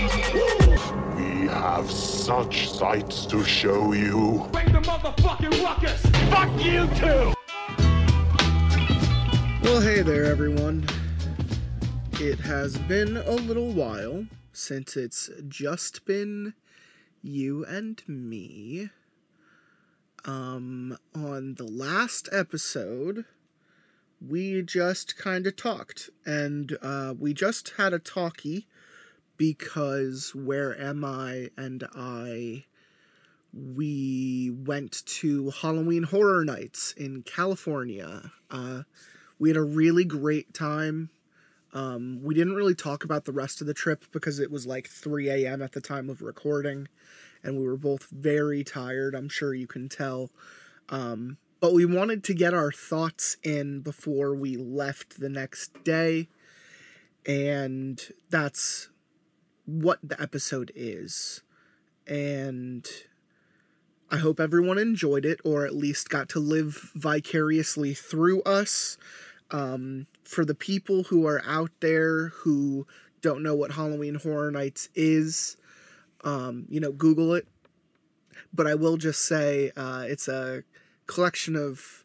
[0.00, 4.48] We have such sights to show you.
[4.52, 6.00] Bring the motherfucking ruckus.
[6.30, 7.34] Fuck you too.
[9.64, 10.86] Well, hey there, everyone.
[12.12, 16.54] It has been a little while since it's just been
[17.20, 18.90] you and me.
[20.24, 23.24] Um, on the last episode,
[24.24, 28.68] we just kind of talked, and uh, we just had a talkie
[29.38, 32.64] because Where Am I and I
[33.52, 38.30] we went to Halloween Horror Nights in California.
[38.50, 38.82] Uh,
[39.38, 41.10] we had a really great time.
[41.72, 44.88] Um, we didn't really talk about the rest of the trip because it was like
[44.88, 45.62] 3 a.m.
[45.62, 46.88] at the time of recording,
[47.42, 49.14] and we were both very tired.
[49.14, 50.30] I'm sure you can tell.
[50.88, 56.28] Um, but we wanted to get our thoughts in before we left the next day,
[57.26, 58.88] and that's
[59.68, 61.42] what the episode is.
[62.06, 62.88] And
[64.10, 68.96] I hope everyone enjoyed it, or at least got to live vicariously through us.
[69.50, 72.86] Um, for the people who are out there who
[73.20, 75.56] don't know what Halloween Horror Nights is,
[76.24, 77.46] um, you know, Google it.
[78.52, 80.64] But I will just say uh, it's a
[81.06, 82.04] collection of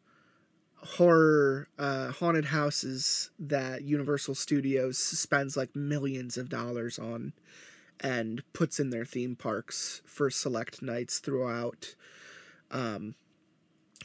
[0.84, 7.34] horror uh, haunted houses that Universal Studios spends like millions of dollars on
[8.00, 11.96] and puts in their theme parks for select nights throughout
[12.72, 13.16] um,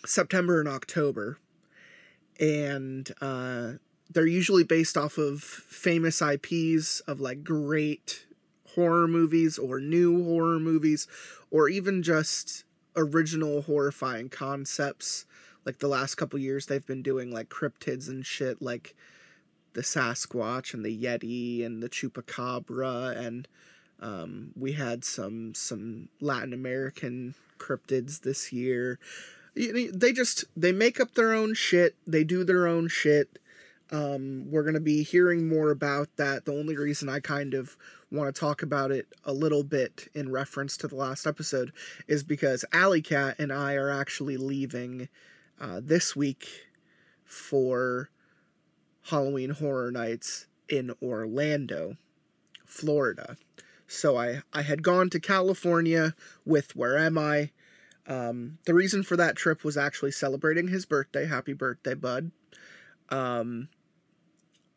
[0.07, 1.39] September and October.
[2.39, 3.73] And uh,
[4.09, 8.27] they're usually based off of famous IPs of like great
[8.75, 11.09] horror movies or new horror movies
[11.51, 12.65] or even just
[12.95, 15.27] original horrifying concepts.
[15.69, 18.97] Like the last couple years, they've been doing like cryptids and shit like
[19.75, 23.47] the Sasquatch and the Yeti and the Chupacabra and
[24.01, 28.99] um, we had some some Latin American cryptids this year.
[29.55, 31.97] They just they make up their own shit.
[32.07, 33.39] They do their own shit.
[33.91, 36.47] Um, we're gonna be hearing more about that.
[36.47, 37.77] The only reason I kind of
[38.11, 41.75] want to talk about it a little bit in reference to the last episode
[42.07, 45.11] is because Alley Cat and I are actually leaving
[45.61, 46.49] uh, this week
[47.25, 48.11] for
[49.05, 51.97] Halloween Horror Nights in Orlando,
[52.65, 53.37] Florida.
[53.87, 56.15] So I, I had gone to California
[56.45, 57.51] with Where Am I?
[58.07, 61.27] Um, the reason for that trip was actually celebrating his birthday.
[61.27, 62.31] Happy birthday, bud.
[63.11, 63.69] Um,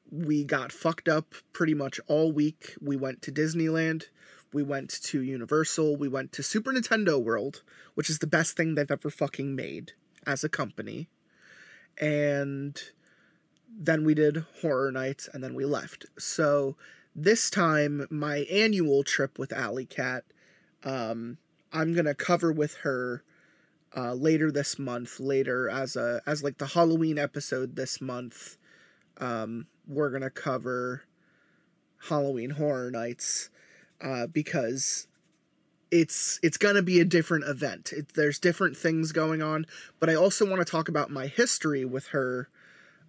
[0.09, 2.75] we got fucked up pretty much all week.
[2.81, 4.05] We went to Disneyland.
[4.53, 5.95] We went to Universal.
[5.95, 7.63] We went to Super Nintendo World,
[7.95, 9.93] which is the best thing they've ever fucking made
[10.25, 11.07] as a company.
[11.99, 12.79] And
[13.69, 16.05] then we did Horror Nights and then we left.
[16.17, 16.75] So
[17.15, 20.23] this time, my annual trip with Alley Cat,
[20.83, 21.37] um,
[21.71, 23.23] I'm gonna cover with her
[23.95, 25.19] uh, later this month.
[25.19, 28.57] Later, as a as like the Halloween episode this month,
[29.17, 31.03] um, we're gonna cover
[32.09, 33.49] Halloween Horror Nights
[34.01, 35.07] uh, because
[35.91, 37.91] it's it's gonna be a different event.
[37.91, 39.65] It, there's different things going on,
[39.99, 42.49] but I also want to talk about my history with her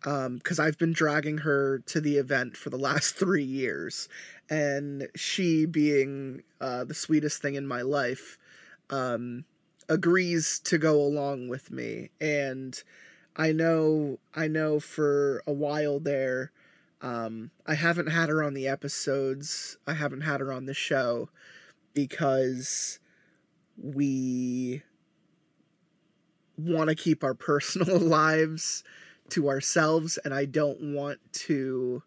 [0.00, 4.09] because um, I've been dragging her to the event for the last three years,
[4.50, 8.37] and she, being uh, the sweetest thing in my life,
[8.91, 9.44] um,
[9.88, 12.10] agrees to go along with me.
[12.20, 12.82] And
[13.37, 16.50] I know, I know, for a while there,
[17.00, 19.76] um, I haven't had her on the episodes.
[19.87, 21.28] I haven't had her on the show
[21.95, 22.99] because
[23.77, 24.83] we
[26.57, 28.85] want to keep our personal lives
[29.31, 32.03] to ourselves and I don't want to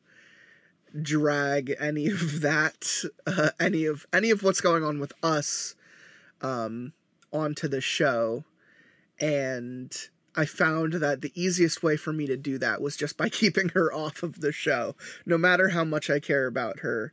[1.02, 5.76] drag any of that uh, any of any of what's going on with us
[6.42, 6.94] um
[7.34, 8.46] onto the show.
[9.20, 9.94] And
[10.36, 13.70] I found that the easiest way for me to do that was just by keeping
[13.70, 14.96] her off of the show
[15.26, 17.12] no matter how much I care about her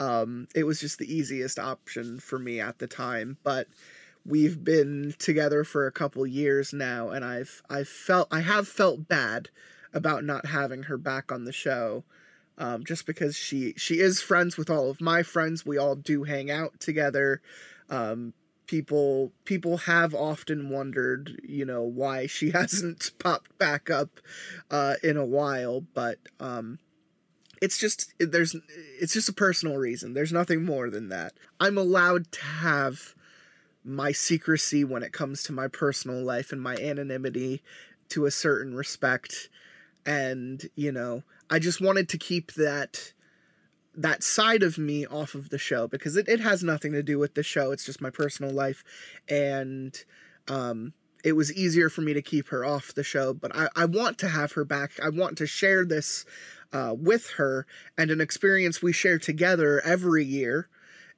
[0.00, 3.68] um it was just the easiest option for me at the time but
[4.24, 9.08] we've been together for a couple years now and I've I've felt I have felt
[9.08, 9.48] bad
[9.92, 12.04] about not having her back on the show
[12.58, 15.64] um, just because she she is friends with all of my friends.
[15.64, 17.40] We all do hang out together.
[17.88, 18.34] Um,
[18.66, 24.20] people people have often wondered you know why she hasn't popped back up
[24.70, 26.78] uh, in a while but um,
[27.60, 28.56] it's just there's
[29.00, 30.14] it's just a personal reason.
[30.14, 31.34] There's nothing more than that.
[31.58, 33.14] I'm allowed to have
[33.84, 37.62] my secrecy when it comes to my personal life and my anonymity
[38.10, 39.48] to a certain respect.
[40.06, 43.12] And you know i just wanted to keep that
[43.94, 47.18] that side of me off of the show because it, it has nothing to do
[47.18, 47.72] with the show.
[47.72, 48.82] It's just my personal life.
[49.28, 50.02] And
[50.48, 50.94] um
[51.24, 54.18] it was easier for me to keep her off the show but i, I want
[54.18, 56.24] to have her back i want to share this
[56.72, 57.66] uh, with her
[57.98, 60.68] and an experience we share together every year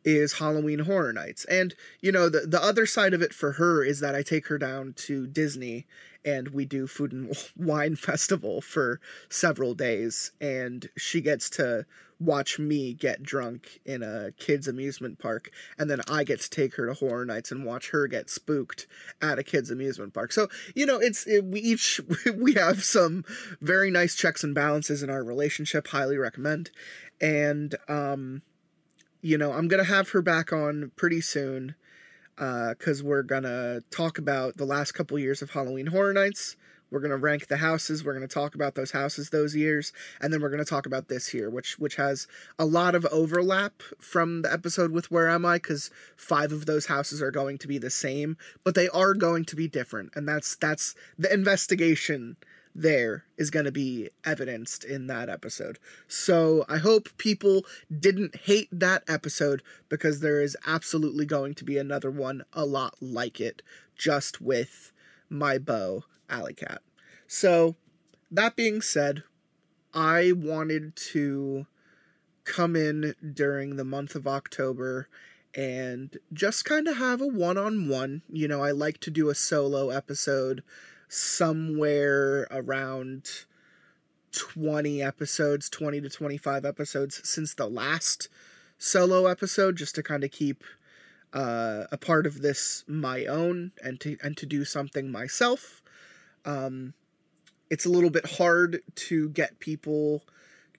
[0.05, 1.45] is Halloween Horror Nights.
[1.45, 4.49] And, you know, the, the other side of it for her is that I take
[4.49, 5.87] her down to Disney
[6.25, 11.87] and we do food and wine festival for several days and she gets to
[12.23, 16.75] watch me get drunk in a kids amusement park and then I get to take
[16.77, 18.87] her to horror nights and watch her get spooked
[19.21, 20.33] at a kids amusement park.
[20.33, 22.01] So, you know, it's it, we each
[22.37, 23.25] we have some
[23.61, 26.71] very nice checks and balances in our relationship, highly recommend.
[27.21, 28.43] And um
[29.21, 31.75] you know, I'm going to have her back on pretty soon
[32.39, 36.13] uh because uh, we're going to talk about the last couple years of Halloween Horror
[36.13, 36.57] Nights.
[36.93, 38.05] We're going to rank the houses.
[38.05, 40.85] We're going to talk about those houses those years, and then we're going to talk
[40.85, 42.29] about this year, which which has
[42.59, 45.57] a lot of overlap from the episode with Where Am I?
[45.57, 49.45] Because five of those houses are going to be the same, but they are going
[49.47, 52.37] to be different, and that's that's the investigation
[52.75, 55.79] there is going to be evidenced in that episode.
[56.09, 61.79] So I hope people didn't hate that episode because there is absolutely going to be
[61.79, 63.63] another one a lot like it,
[63.97, 64.93] just with
[65.29, 66.83] my beau, Alley Cat.
[67.29, 67.77] So
[68.31, 69.23] that being said,
[69.95, 71.67] I wanted to
[72.45, 75.09] come in during the month of October
[75.55, 78.23] and just kind of have a one on one.
[78.29, 80.63] You know, I like to do a solo episode
[81.09, 83.45] somewhere around
[84.33, 88.29] 20 episodes, 20 to 25 episodes since the last
[88.79, 90.65] solo episode just to kind of keep
[91.33, 95.83] uh, a part of this my own and to and to do something myself.
[96.45, 96.95] Um,
[97.71, 100.23] it's a little bit hard to get people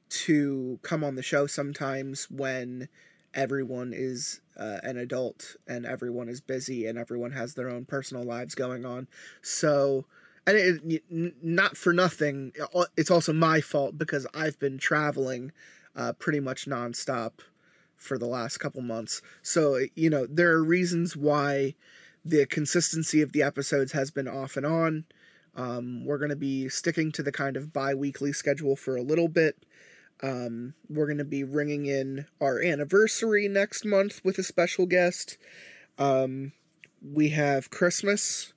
[0.10, 2.88] to come on the show sometimes when
[3.33, 8.24] everyone is uh, an adult and everyone is busy and everyone has their own personal
[8.24, 9.07] lives going on.
[9.42, 10.06] So
[10.45, 11.04] and it,
[11.42, 12.51] not for nothing,
[12.98, 15.51] it's also my fault because I've been traveling
[15.95, 17.31] uh, pretty much nonstop
[17.95, 19.21] for the last couple months.
[19.42, 21.75] So, you know, there are reasons why
[22.25, 25.06] the consistency of the episodes has been off and on.
[25.56, 29.04] Um, we're going to be sticking to the kind of bi weekly schedule for a
[29.04, 29.66] little bit.
[30.22, 35.38] Um, we're going to be ringing in our anniversary next month with a special guest.
[35.98, 36.54] Um,
[37.02, 38.54] we have Christmas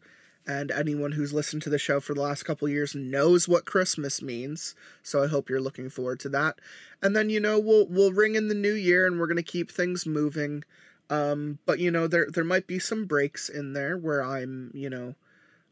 [0.46, 4.22] and anyone who's listened to the show for the last couple years knows what Christmas
[4.22, 4.74] means.
[5.02, 6.60] So I hope you're looking forward to that.
[7.02, 9.70] And then you know we'll we'll ring in the new year and we're gonna keep
[9.70, 10.62] things moving.
[11.10, 14.88] Um, but you know there there might be some breaks in there where I'm you
[14.88, 15.16] know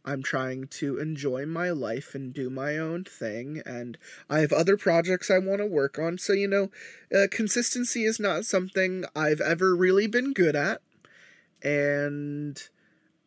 [0.04, 3.96] I'm trying to enjoy my life and do my own thing, and
[4.28, 6.18] I have other projects I want to work on.
[6.18, 6.70] So you know,
[7.14, 10.82] uh, consistency is not something I've ever really been good at,
[11.62, 12.60] and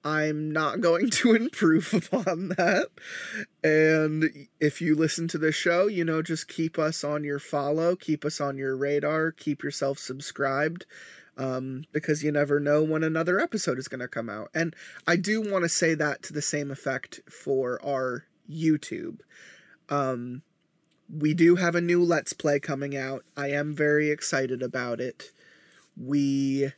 [0.08, 2.88] I'm not going to improve upon that.
[3.64, 7.96] And if you listen to the show, you know, just keep us on your follow,
[7.96, 10.86] keep us on your radar, keep yourself subscribed.
[11.38, 14.50] Um, because you never know when another episode is going to come out.
[14.56, 14.76] And
[15.06, 19.20] I do want to say that to the same effect for our YouTube.
[19.88, 20.42] Um,
[21.08, 23.24] we do have a new Let's Play coming out.
[23.36, 25.32] I am very excited about it.
[25.96, 26.72] We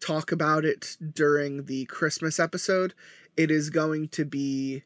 [0.00, 2.94] talk about it during the Christmas episode,
[3.36, 4.82] it is going to be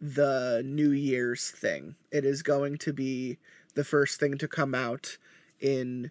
[0.00, 1.96] the New Year's thing.
[2.10, 3.38] It is going to be
[3.74, 5.18] the first thing to come out
[5.60, 6.10] in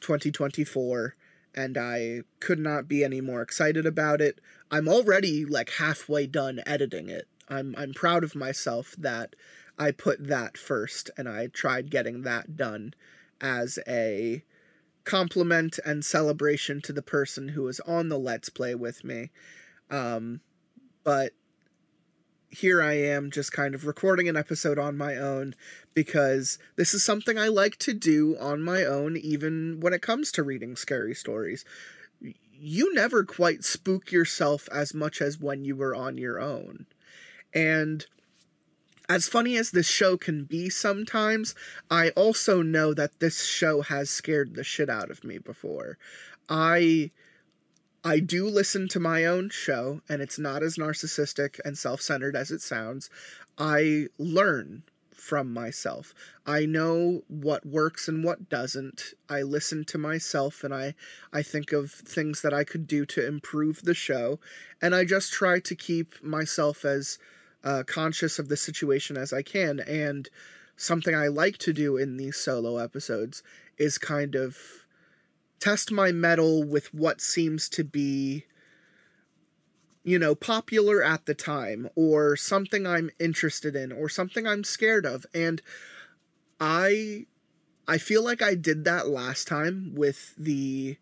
[0.00, 1.14] 2024
[1.54, 4.40] and I could not be any more excited about it.
[4.70, 7.28] I'm already like halfway done editing it.
[7.48, 9.36] I'm I'm proud of myself that
[9.78, 12.94] I put that first and I tried getting that done
[13.40, 14.44] as a
[15.04, 19.30] compliment and celebration to the person who was on the Let's Play with me.
[19.90, 20.40] Um,
[21.02, 21.32] but
[22.54, 25.54] here I am just kind of recording an episode on my own
[25.92, 30.30] because this is something I like to do on my own, even when it comes
[30.32, 31.64] to reading scary stories.
[32.52, 36.86] You never quite spook yourself as much as when you were on your own.
[37.52, 38.06] And
[39.08, 41.54] as funny as this show can be sometimes,
[41.90, 45.98] I also know that this show has scared the shit out of me before.
[46.48, 47.10] I
[48.06, 52.50] I do listen to my own show and it's not as narcissistic and self-centered as
[52.50, 53.08] it sounds.
[53.56, 54.82] I learn
[55.14, 56.12] from myself.
[56.44, 59.14] I know what works and what doesn't.
[59.30, 60.94] I listen to myself and I
[61.32, 64.38] I think of things that I could do to improve the show
[64.82, 67.18] and I just try to keep myself as
[67.64, 70.28] uh, conscious of the situation as I can and
[70.76, 73.42] something I like to do in these solo episodes
[73.78, 74.83] is kind of
[75.60, 78.44] test my mettle with what seems to be
[80.04, 85.06] you know, popular at the time or something I'm interested in or something I'm scared
[85.06, 85.24] of.
[85.34, 85.62] And
[86.60, 87.24] I
[87.88, 90.98] I feel like I did that last time with the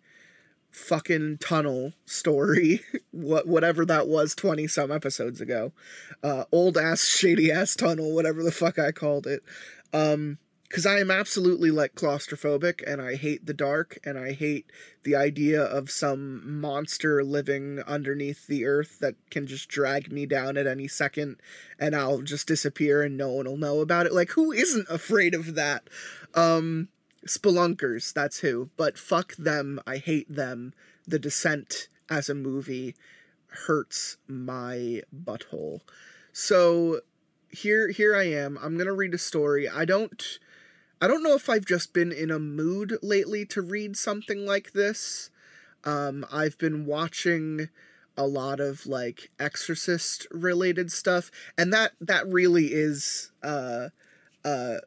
[0.71, 2.81] fucking tunnel story
[3.11, 5.71] what whatever that was 20 some episodes ago
[6.23, 9.43] uh old ass shady ass tunnel whatever the fuck i called it
[9.93, 10.39] um
[10.73, 15.14] because I am absolutely like claustrophobic and I hate the dark and I hate the
[15.14, 20.67] idea of some monster living underneath the earth that can just drag me down at
[20.67, 21.37] any second
[21.79, 24.14] and I'll just disappear and no one will know about it.
[24.14, 25.91] Like, who isn't afraid of that?
[26.35, 26.88] Um,
[27.26, 28.71] Spelunkers, that's who.
[28.79, 29.79] But fuck them.
[29.87, 30.73] I hate them.
[31.07, 32.95] The Descent as a movie
[33.67, 35.81] hurts my butthole.
[36.33, 37.02] So
[37.50, 38.59] here here I am.
[38.62, 39.69] I'm to read a story.
[39.69, 40.38] I don't
[41.03, 44.71] I don't know if I've just been in a mood lately to read something like
[44.71, 45.31] this.
[45.83, 47.71] Um, I've been watching
[48.17, 53.89] a lot of like exorcist related stuff and that that really is uh
[54.45, 54.81] a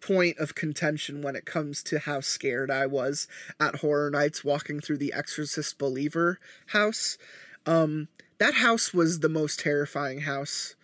[0.00, 3.28] point of contention when it comes to how scared I was
[3.60, 7.18] at horror nights walking through the exorcist believer house
[7.66, 8.08] um
[8.38, 10.74] that house was the most terrifying house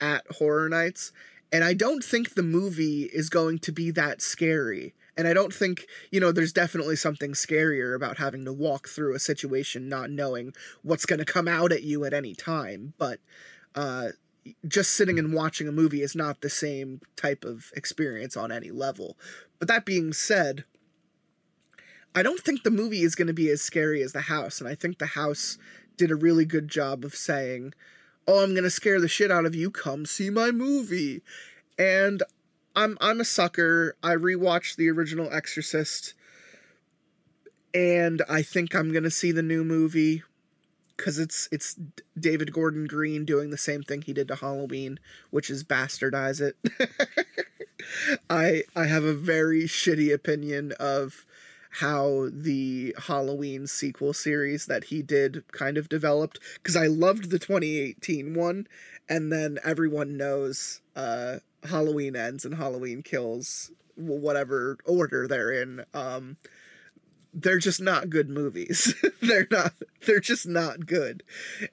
[0.00, 1.12] at horror nights
[1.54, 4.92] and I don't think the movie is going to be that scary.
[5.16, 9.14] And I don't think, you know, there's definitely something scarier about having to walk through
[9.14, 12.94] a situation not knowing what's going to come out at you at any time.
[12.98, 13.20] But
[13.76, 14.08] uh,
[14.66, 18.72] just sitting and watching a movie is not the same type of experience on any
[18.72, 19.16] level.
[19.60, 20.64] But that being said,
[22.16, 24.60] I don't think the movie is going to be as scary as the house.
[24.60, 25.56] And I think the house
[25.96, 27.74] did a really good job of saying,
[28.26, 29.70] oh, I'm gonna scare the shit out of you.
[29.70, 31.22] Come see my movie.
[31.78, 32.22] And
[32.76, 33.96] I'm I'm a sucker.
[34.02, 36.14] I rewatched the original Exorcist,
[37.72, 40.22] and I think I'm gonna see the new movie
[40.96, 41.78] because it's it's
[42.18, 44.98] David Gordon Green doing the same thing he did to Halloween,
[45.30, 46.56] which is bastardize it.
[48.30, 51.26] I I have a very shitty opinion of
[51.80, 57.38] how the Halloween sequel series that he did kind of developed because I loved the
[57.38, 58.66] 2018 one
[59.08, 66.36] and then everyone knows uh Halloween ends and Halloween kills whatever order they're in um
[67.34, 68.94] they're just not good movies.
[69.20, 69.72] they're not
[70.06, 71.22] they're just not good.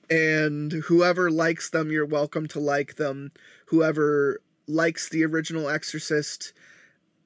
[0.09, 3.31] And whoever likes them, you're welcome to like them.
[3.67, 6.53] Whoever likes the original Exorcist,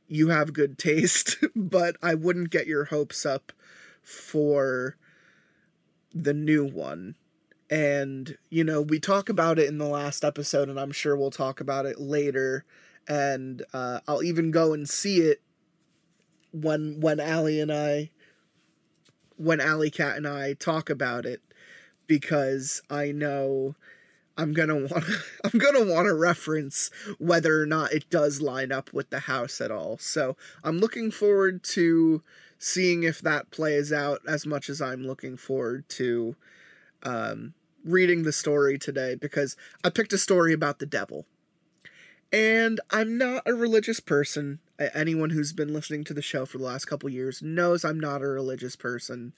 [0.08, 3.52] you have good taste, but I wouldn't get your hopes up
[4.02, 4.98] for
[6.14, 7.16] the new one.
[7.70, 11.32] And, you know, we talk about it in the last episode, and I'm sure we'll
[11.32, 12.64] talk about it later.
[13.08, 15.42] And uh, I'll even go and see it
[16.52, 18.12] when when Allie and I
[19.38, 21.42] when Alley Cat and I talk about it
[22.08, 23.76] because I know
[24.38, 25.06] I'm gonna want
[25.44, 29.62] I'm gonna want to reference whether or not it does line up with the house
[29.62, 29.98] at all.
[29.98, 32.22] So I'm looking forward to
[32.58, 36.36] seeing if that plays out as much as I'm looking forward to
[37.04, 41.26] um, reading the story today because I picked a story about the devil.
[42.34, 44.60] And I'm not a religious person.
[44.94, 48.22] Anyone who's been listening to the show for the last couple years knows I'm not
[48.22, 49.34] a religious person.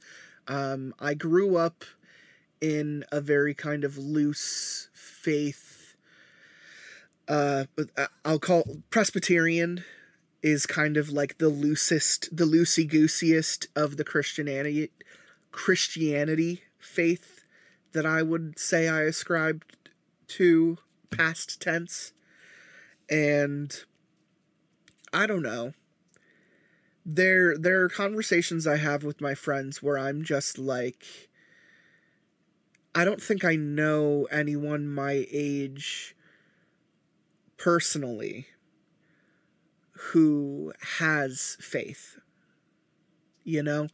[0.48, 1.84] Um, I grew up
[2.62, 5.96] in a very kind of loose faith
[7.28, 7.66] uh
[8.24, 9.84] I'll call Presbyterian
[10.42, 14.92] is kind of like the loosest the loosey gooseyest of the Christianity
[15.52, 17.46] Christianity faith
[17.94, 19.90] that I would say I ascribed
[20.28, 20.78] to
[21.10, 22.14] past tense.
[23.10, 23.76] And
[25.14, 25.74] I don't know.
[27.06, 31.27] There there are conversations I have with my friends where I'm just like
[32.98, 36.16] I don't think I know anyone my age
[37.58, 38.48] personally
[40.12, 42.18] who has faith
[43.48, 43.88] you know?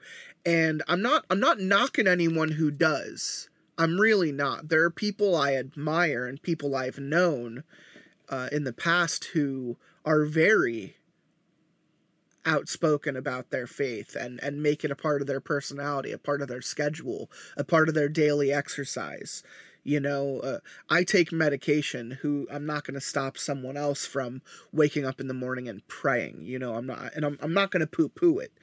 [0.45, 3.49] And i'm not i'm not knocking anyone who does.
[3.77, 4.69] I'm really not.
[4.69, 7.63] There are people i admire and people i've known
[8.29, 10.95] uh, in the past who are very
[12.45, 16.41] outspoken about their faith and and make it a part of their personality, a part
[16.41, 19.43] of their schedule, a part of their daily exercise.
[19.85, 20.59] You know, uh,
[20.89, 22.19] I take medication.
[22.21, 25.85] Who I'm not going to stop someone else from waking up in the morning and
[25.87, 26.39] praying.
[26.43, 28.53] You know, I'm not, and I'm I'm not going to poo poo it.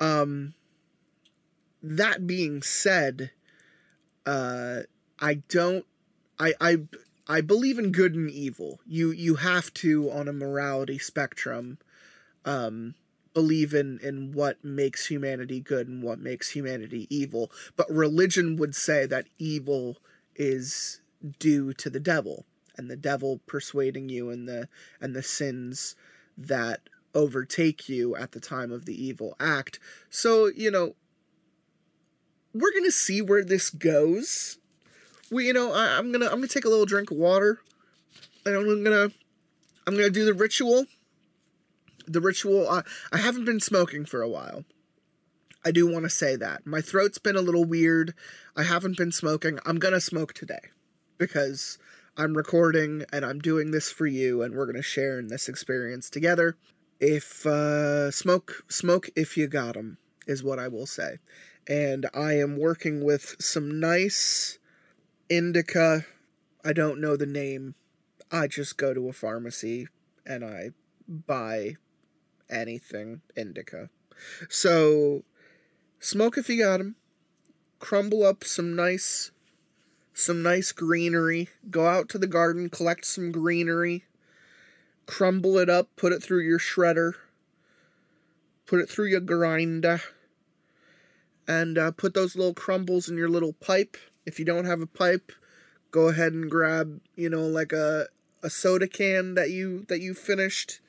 [0.00, 0.54] Um.
[1.82, 3.30] That being said,
[4.26, 4.80] uh,
[5.20, 5.84] I don't.
[6.38, 6.76] I I
[7.26, 8.80] I believe in good and evil.
[8.86, 11.78] You you have to on a morality spectrum,
[12.48, 12.94] um,
[13.34, 17.52] believe in in what makes humanity good and what makes humanity evil.
[17.76, 19.98] But religion would say that evil
[20.34, 21.00] is
[21.38, 24.68] due to the devil and the devil persuading you and the
[25.00, 25.94] and the sins
[26.36, 29.78] that overtake you at the time of the evil act.
[30.08, 30.94] So, you know,
[32.54, 34.58] we're going to see where this goes.
[35.30, 37.18] We you know, I, I'm going to I'm going to take a little drink of
[37.18, 37.60] water
[38.46, 39.12] and I'm going to
[39.86, 40.86] I'm going to do the ritual.
[42.08, 44.64] The ritual I, I haven't been smoking for a while.
[45.64, 46.66] I do want to say that.
[46.66, 48.14] My throat's been a little weird.
[48.56, 49.58] I haven't been smoking.
[49.66, 50.70] I'm going to smoke today
[51.18, 51.78] because
[52.16, 55.48] I'm recording and I'm doing this for you and we're going to share in this
[55.48, 56.56] experience together.
[57.00, 61.18] If uh smoke smoke if you got 'em is what I will say.
[61.68, 64.58] And I am working with some nice
[65.28, 66.06] indica.
[66.64, 67.74] I don't know the name.
[68.32, 69.88] I just go to a pharmacy
[70.26, 70.70] and I
[71.06, 71.76] buy
[72.50, 73.90] anything indica.
[74.48, 75.24] So
[76.00, 76.96] smoke if you got 'em.
[77.78, 79.30] Crumble up some nice
[80.12, 81.48] some nice greenery.
[81.70, 84.04] Go out to the garden, collect some greenery.
[85.06, 87.14] Crumble it up, put it through your shredder.
[88.66, 90.00] Put it through your grinder.
[91.46, 93.96] And uh, put those little crumbles in your little pipe.
[94.26, 95.32] If you don't have a pipe,
[95.90, 98.08] go ahead and grab, you know, like a
[98.42, 100.80] a soda can that you that you finished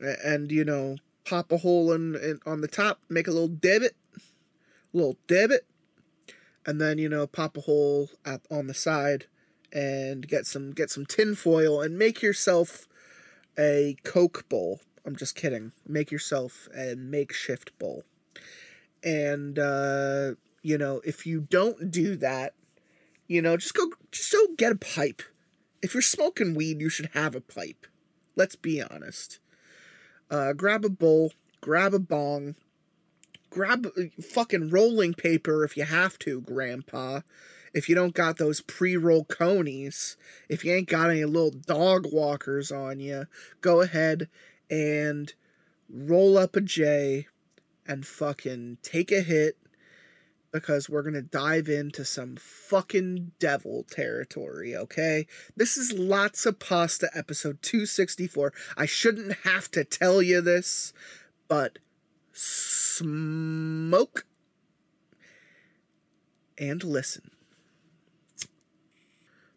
[0.00, 3.96] and you know pop a hole in, in on the top make a little divot
[4.92, 5.66] little divot
[6.66, 9.26] and then you know pop a hole at, on the side
[9.72, 12.86] and get some get some tin foil and make yourself
[13.58, 14.80] a coke bowl.
[15.04, 15.72] I'm just kidding.
[15.86, 18.04] Make yourself a makeshift bowl.
[19.02, 20.32] And uh
[20.62, 22.54] you know if you don't do that
[23.28, 25.22] you know just go just go get a pipe.
[25.82, 27.86] If you're smoking weed you should have a pipe.
[28.36, 29.40] Let's be honest
[30.30, 32.54] uh grab a bowl grab a bong
[33.50, 37.20] grab uh, fucking rolling paper if you have to, Grandpa.
[37.74, 40.16] If you don't got those pre roll conies,
[40.48, 43.26] if you ain't got any little dog walkers on you,
[43.60, 44.28] go ahead
[44.70, 45.32] and
[45.88, 47.26] roll up a J
[47.86, 49.56] and fucking take a hit
[50.52, 55.26] because we're gonna dive into some fucking devil territory, okay?
[55.56, 58.52] This is Lotsa Pasta episode 264.
[58.76, 60.92] I shouldn't have to tell you this,
[61.48, 61.78] but
[62.32, 64.26] smoke
[66.56, 67.30] and listen.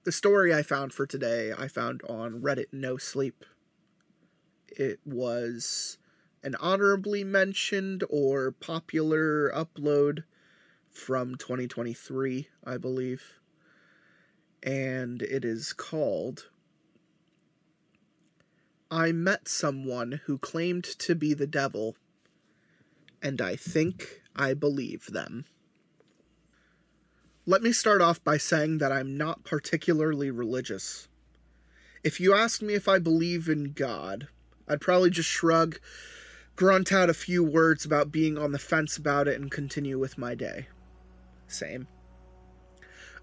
[0.04, 3.46] The story I found for today, I found on Reddit No Sleep.
[4.68, 6.00] It was
[6.44, 10.24] an honorably mentioned or popular upload
[10.92, 13.40] from 2023, I believe.
[14.64, 16.50] And it is called
[18.92, 21.96] I met someone who claimed to be the devil
[23.22, 25.46] and I think I believe them.
[27.46, 31.08] Let me start off by saying that I'm not particularly religious.
[32.04, 34.28] If you asked me if I believe in God,
[34.68, 35.80] I'd probably just shrug,
[36.56, 40.18] grunt out a few words about being on the fence about it, and continue with
[40.18, 40.68] my day.
[41.52, 41.88] Same.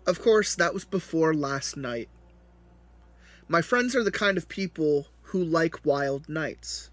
[0.06, 2.08] Of course, that was before last night.
[3.48, 6.90] My friends are the kind of people who like wild nights.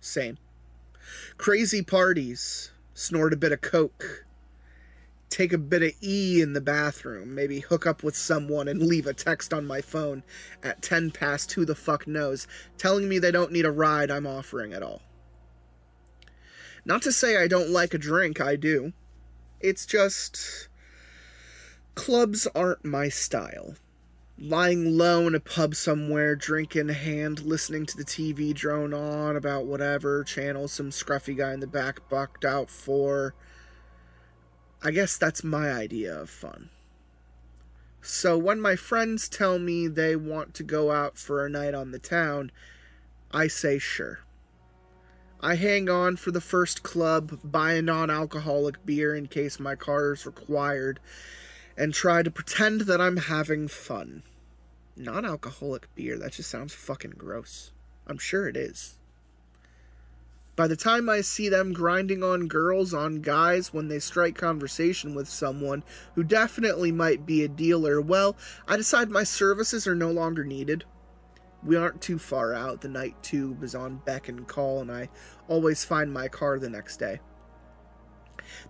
[0.00, 0.38] Same
[1.36, 4.26] crazy parties, snort a bit of coke,
[5.30, 9.06] take a bit of E in the bathroom, maybe hook up with someone and leave
[9.06, 10.22] a text on my phone
[10.62, 14.26] at 10 past who the fuck knows, telling me they don't need a ride I'm
[14.26, 15.02] offering at all.
[16.84, 18.92] Not to say I don't like a drink, I do.
[19.60, 20.67] It's just.
[21.98, 23.74] Clubs aren't my style
[24.38, 29.34] lying low in a pub somewhere, drink in hand, listening to the TV drone on
[29.34, 33.34] about whatever channel some scruffy guy in the back bucked out for.
[34.80, 36.70] I guess that's my idea of fun.
[38.00, 41.90] So when my friends tell me they want to go out for a night on
[41.90, 42.52] the town,
[43.32, 44.20] I say sure.
[45.40, 49.74] I hang on for the first club, buy a non alcoholic beer in case my
[49.74, 51.00] car is required,
[51.78, 54.24] and try to pretend that I'm having fun.
[54.96, 57.70] Non alcoholic beer, that just sounds fucking gross.
[58.06, 58.98] I'm sure it is.
[60.56, 65.14] By the time I see them grinding on girls, on guys, when they strike conversation
[65.14, 65.84] with someone
[66.16, 68.36] who definitely might be a dealer, well,
[68.66, 70.82] I decide my services are no longer needed.
[71.62, 72.80] We aren't too far out.
[72.80, 75.10] The night tube is on beck and call, and I
[75.46, 77.20] always find my car the next day.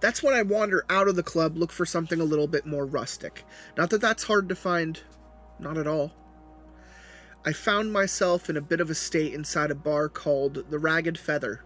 [0.01, 2.87] That's when I wander out of the club, look for something a little bit more
[2.87, 3.45] rustic.
[3.77, 5.01] Not that that's hard to find,
[5.59, 6.12] not at all.
[7.45, 11.19] I found myself in a bit of a state inside a bar called the Ragged
[11.19, 11.62] Feather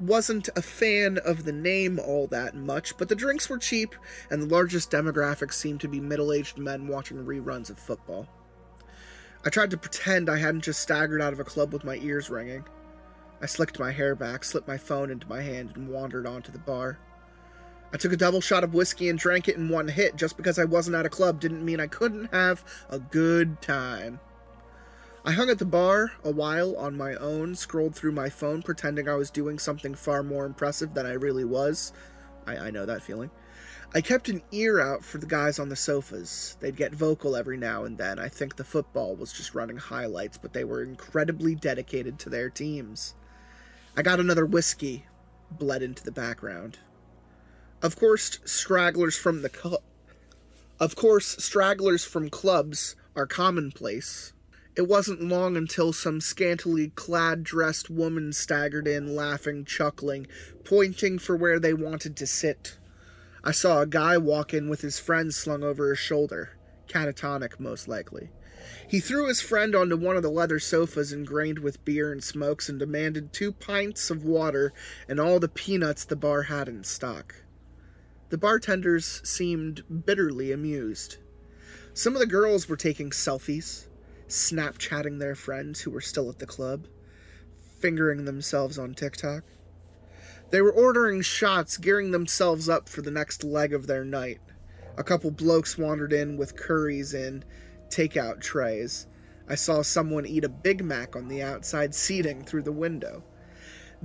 [0.00, 3.94] wasn't a fan of the name all that much, but the drinks were cheap,
[4.30, 8.28] and the largest demographic seemed to be middle aged men watching reruns of football.
[9.44, 12.30] I tried to pretend I hadn't just staggered out of a club with my ears
[12.30, 12.64] ringing.
[13.40, 16.58] I slicked my hair back, slipped my phone into my hand, and wandered onto the
[16.58, 16.98] bar.
[17.94, 20.16] I took a double shot of whiskey and drank it in one hit.
[20.16, 24.18] Just because I wasn't at a club didn't mean I couldn't have a good time.
[25.24, 29.08] I hung at the bar a while on my own, scrolled through my phone, pretending
[29.08, 31.92] I was doing something far more impressive than I really was.
[32.48, 33.30] I, I know that feeling.
[33.94, 36.56] I kept an ear out for the guys on the sofas.
[36.58, 38.18] They'd get vocal every now and then.
[38.18, 42.50] I think the football was just running highlights, but they were incredibly dedicated to their
[42.50, 43.14] teams.
[43.96, 45.06] I got another whiskey,
[45.48, 46.80] bled into the background.
[47.84, 49.78] Of course, stragglers from the
[50.80, 54.32] Of course, stragglers from clubs are commonplace.
[54.74, 60.26] It wasn't long until some scantily clad dressed woman staggered in, laughing, chuckling,
[60.64, 62.78] pointing for where they wanted to sit.
[63.44, 66.56] I saw a guy walk in with his friend slung over his shoulder,
[66.88, 68.30] catatonic most likely.
[68.88, 72.70] He threw his friend onto one of the leather sofas ingrained with beer and smokes
[72.70, 74.72] and demanded two pints of water
[75.06, 77.43] and all the peanuts the bar had in stock.
[78.34, 81.18] The bartenders seemed bitterly amused.
[81.92, 83.86] Some of the girls were taking selfies,
[84.26, 86.88] Snapchatting their friends who were still at the club,
[87.78, 89.44] fingering themselves on TikTok.
[90.50, 94.40] They were ordering shots, gearing themselves up for the next leg of their night.
[94.98, 97.44] A couple blokes wandered in with curries in
[97.88, 99.06] takeout trays.
[99.48, 103.22] I saw someone eat a Big Mac on the outside seating through the window.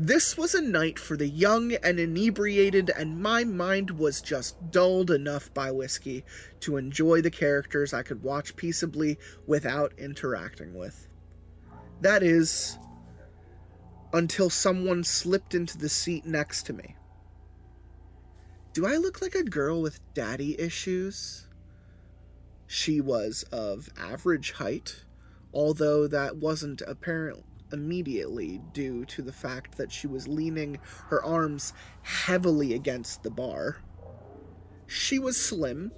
[0.02, 5.12] This was a night for the young and inebriated, and my mind was just dulled
[5.12, 6.24] enough by whiskey
[6.62, 11.10] to enjoy the characters I could watch peaceably without interacting with.
[12.00, 12.78] That is,
[14.14, 16.96] until someone slipped into the seat next to me.
[18.72, 21.46] Do I look like a girl with daddy issues?
[22.68, 25.04] She was of average height,
[25.54, 31.74] although that wasn't apparent immediately due to the fact that she was leaning her arms
[32.02, 33.78] heavily against the bar.
[34.88, 35.92] She was slim,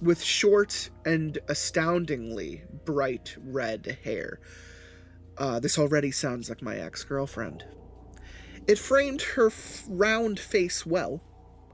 [0.00, 4.40] with short and astoundingly bright red hair.
[5.36, 7.64] Uh, this already sounds like my ex girlfriend.
[8.66, 11.22] It framed her f- round face well,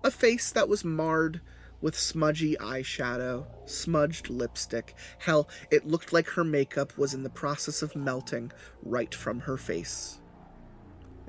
[0.04, 1.40] a face that was marred
[1.86, 4.96] with smudgy eyeshadow, smudged lipstick.
[5.20, 8.50] Hell, it looked like her makeup was in the process of melting
[8.82, 10.20] right from her face.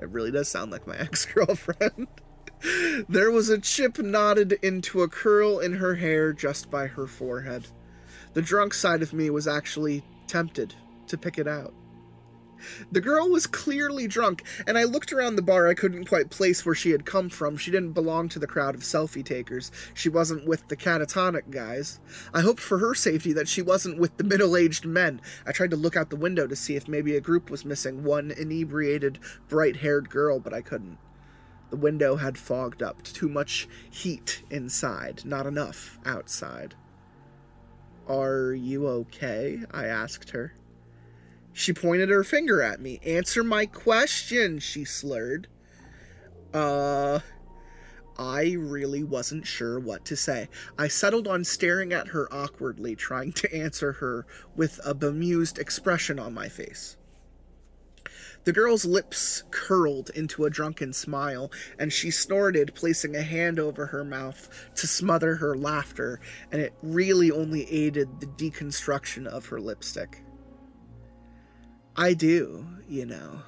[0.00, 2.08] It really does sound like my ex girlfriend.
[3.08, 7.68] there was a chip knotted into a curl in her hair just by her forehead.
[8.32, 10.74] The drunk side of me was actually tempted
[11.06, 11.72] to pick it out.
[12.90, 15.68] The girl was clearly drunk, and I looked around the bar.
[15.68, 17.56] I couldn't quite place where she had come from.
[17.56, 19.70] She didn't belong to the crowd of selfie takers.
[19.94, 22.00] She wasn't with the catatonic guys.
[22.32, 25.20] I hoped for her safety that she wasn't with the middle aged men.
[25.46, 28.04] I tried to look out the window to see if maybe a group was missing
[28.04, 29.18] one inebriated,
[29.48, 30.98] bright haired girl, but I couldn't.
[31.70, 33.02] The window had fogged up.
[33.02, 36.74] Too much heat inside, not enough outside.
[38.08, 39.60] Are you okay?
[39.70, 40.54] I asked her.
[41.58, 43.00] She pointed her finger at me.
[43.04, 45.48] Answer my question, she slurred.
[46.54, 47.18] Uh.
[48.16, 50.48] I really wasn't sure what to say.
[50.78, 56.20] I settled on staring at her awkwardly, trying to answer her with a bemused expression
[56.20, 56.96] on my face.
[58.44, 63.86] The girl's lips curled into a drunken smile, and she snorted, placing a hand over
[63.86, 66.20] her mouth to smother her laughter,
[66.52, 70.22] and it really only aided the deconstruction of her lipstick.
[71.98, 73.40] I do, you know,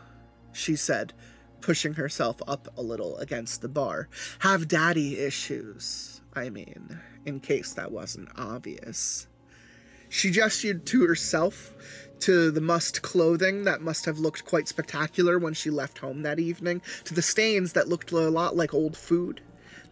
[0.53, 1.13] she said,
[1.61, 4.09] pushing herself up a little against the bar.
[4.41, 9.29] Have daddy issues, I mean, in case that wasn't obvious.
[10.09, 11.73] She gestured to herself,
[12.21, 16.41] to the mussed clothing that must have looked quite spectacular when she left home that
[16.41, 19.43] evening, to the stains that looked a lot like old food,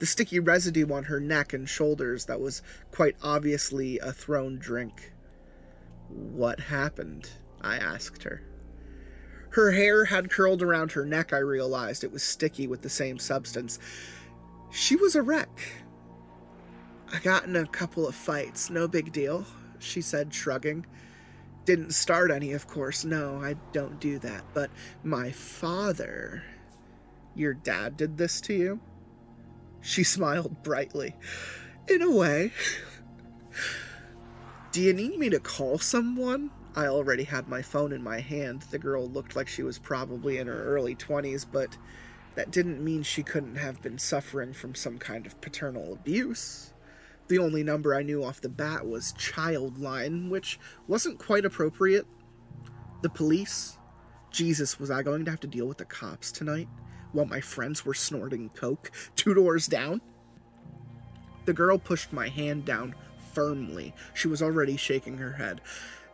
[0.01, 5.13] the sticky residue on her neck and shoulders that was quite obviously a thrown drink.
[6.09, 7.31] What happened?
[7.61, 8.43] I asked her.
[9.51, 12.05] Her hair had curled around her neck, I realized.
[12.05, 13.79] It was sticky with the same substance.
[14.71, 15.61] She was a wreck.
[17.13, 19.47] I got in a couple of fights, no big deal,
[19.79, 20.85] she said, shrugging.
[21.65, 23.05] Didn't start any, of course.
[23.05, 24.45] No, I don't do that.
[24.55, 24.71] But
[25.03, 26.43] my father.
[27.35, 28.81] Your dad did this to you?
[29.81, 31.15] She smiled brightly.
[31.89, 32.53] In a way.
[34.73, 36.51] Do you need me to call someone?
[36.79, 38.63] I already had my phone in my hand.
[38.71, 41.77] The girl looked like she was probably in her early 20s, but
[42.37, 46.73] that didn't mean she couldn't have been suffering from some kind of paternal abuse.
[47.27, 52.07] The only number I knew off the bat was Childline, which wasn't quite appropriate.
[53.03, 53.77] The police?
[54.31, 56.69] Jesus, was I going to have to deal with the cops tonight
[57.11, 60.01] while my friends were snorting coke two doors down?
[61.45, 62.95] The girl pushed my hand down
[63.33, 63.95] firmly.
[64.15, 65.61] She was already shaking her head.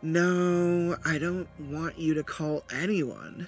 [0.01, 3.47] No, I don't want you to call anyone.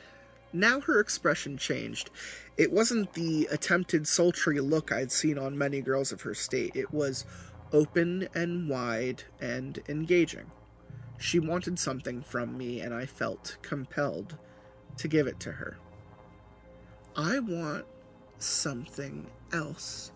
[0.53, 2.09] Now her expression changed.
[2.55, 6.75] It wasn't the attempted sultry look I'd seen on many girls of her state.
[6.75, 7.25] It was
[7.71, 10.49] open and wide and engaging.
[11.19, 14.37] She wanted something from me, and I felt compelled
[14.97, 15.77] to give it to her.
[17.15, 17.85] I want
[18.39, 20.11] something else.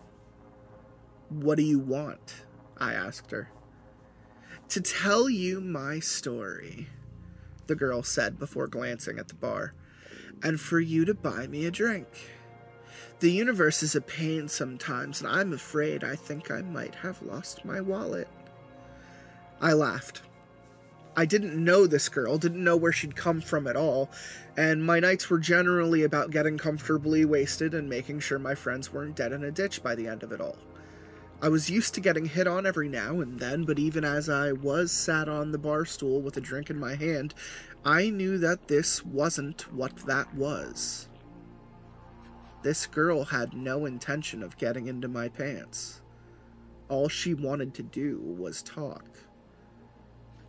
[1.28, 2.44] What do you want?
[2.78, 3.48] I asked her.
[4.72, 6.86] To tell you my story,
[7.66, 9.74] the girl said before glancing at the bar,
[10.42, 12.06] and for you to buy me a drink.
[13.20, 17.66] The universe is a pain sometimes, and I'm afraid I think I might have lost
[17.66, 18.28] my wallet.
[19.60, 20.22] I laughed.
[21.18, 24.08] I didn't know this girl, didn't know where she'd come from at all,
[24.56, 29.16] and my nights were generally about getting comfortably wasted and making sure my friends weren't
[29.16, 30.56] dead in a ditch by the end of it all.
[31.42, 34.52] I was used to getting hit on every now and then, but even as I
[34.52, 37.34] was sat on the bar stool with a drink in my hand,
[37.84, 41.08] I knew that this wasn't what that was.
[42.62, 46.00] This girl had no intention of getting into my pants.
[46.88, 49.04] All she wanted to do was talk.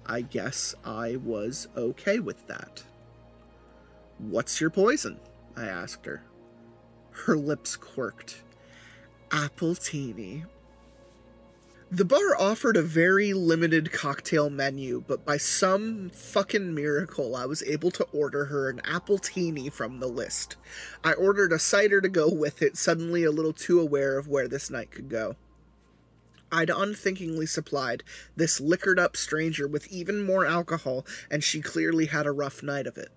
[0.06, 2.84] I guess I was okay with that.
[4.20, 5.20] What's your poison?
[5.58, 6.24] I asked her.
[7.10, 8.44] Her lips quirked.
[9.30, 10.46] Appletini.
[11.94, 17.62] The bar offered a very limited cocktail menu, but by some fucking miracle, I was
[17.62, 20.56] able to order her an appletini from the list.
[21.04, 24.48] I ordered a cider to go with it, suddenly a little too aware of where
[24.48, 25.36] this night could go.
[26.52, 28.02] I'd unthinkingly supplied
[28.36, 32.88] this liquored up stranger with even more alcohol, and she clearly had a rough night
[32.88, 33.12] of it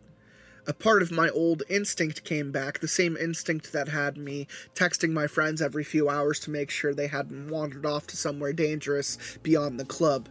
[0.69, 5.13] a part of my old instinct came back, the same instinct that had me texting
[5.13, 9.39] my friends every few hours to make sure they hadn't wandered off to somewhere dangerous
[9.43, 10.29] beyond the club.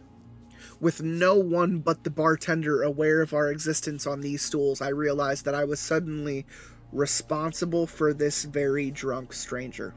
[0.78, 5.46] With no one but the bartender aware of our existence on these stools, I realized
[5.46, 6.44] that I was suddenly
[6.92, 9.94] responsible for this very drunk stranger.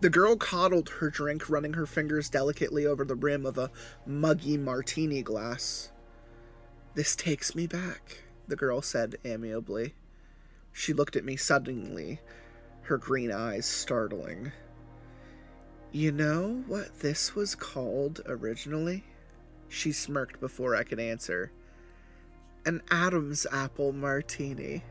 [0.00, 3.70] The girl coddled her drink, running her fingers delicately over the rim of a
[4.06, 5.90] muggy martini glass.
[6.94, 9.94] This takes me back the girl said amiably.
[10.72, 12.20] She looked at me suddenly,
[12.82, 14.52] her green eyes startling.
[15.92, 19.04] You know what this was called originally?
[19.68, 21.52] She smirked before I could answer.
[22.66, 24.82] An Adam's apple martini.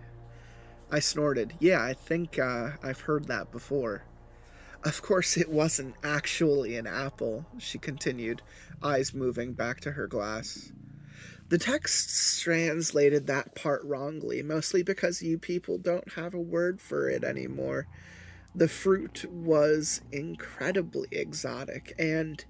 [0.91, 1.53] I snorted.
[1.59, 4.03] Yeah, I think uh, I've heard that before.
[4.85, 8.41] Of course, it wasn't actually an apple, she continued,
[8.81, 10.71] eyes moving back to her glass.
[11.53, 17.07] The text translated that part wrongly, mostly because you people don't have a word for
[17.07, 17.85] it anymore.
[18.55, 22.43] The fruit was incredibly exotic, and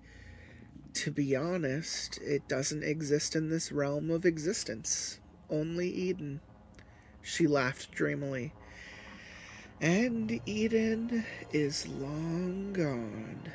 [0.93, 5.19] to be honest, it doesn't exist in this realm of existence.
[5.49, 6.39] Only Eden.
[7.21, 8.53] She laughed dreamily.
[9.81, 13.51] And Eden is long gone.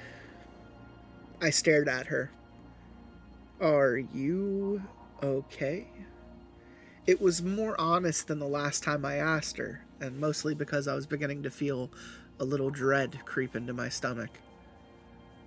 [1.41, 2.33] I stared at her.
[3.63, 4.83] Are you
[5.23, 5.87] okay.
[7.07, 10.95] It was more honest than the last time I asked her, and mostly because I
[10.95, 11.91] was beginning to feel
[12.39, 14.31] a little dread creep into my stomach.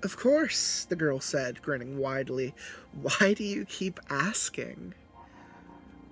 [0.04, 2.56] Of course, the girl said, grinning widely.
[3.00, 4.96] Why do you keep asking?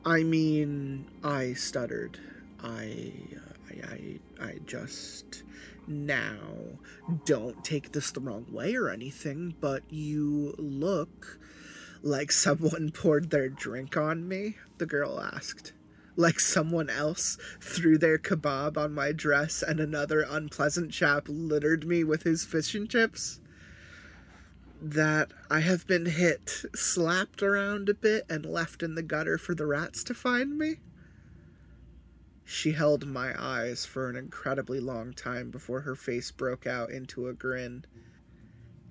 [0.06, 2.20] I mean, I stuttered.
[2.64, 3.12] I,
[3.84, 5.44] I, I, just.
[5.88, 6.38] Now,
[7.26, 11.40] don't take this the wrong way or anything, but you look
[12.02, 14.58] like someone poured their drink on me?
[14.78, 15.74] The girl asked.
[16.16, 22.04] Like someone else threw their kebab on my dress and another unpleasant chap littered me
[22.04, 23.40] with his fish and chips?
[24.82, 29.54] That I have been hit, slapped around a bit, and left in the gutter for
[29.54, 30.78] the rats to find me?
[32.46, 37.28] She held my eyes for an incredibly long time before her face broke out into
[37.28, 37.86] a grin.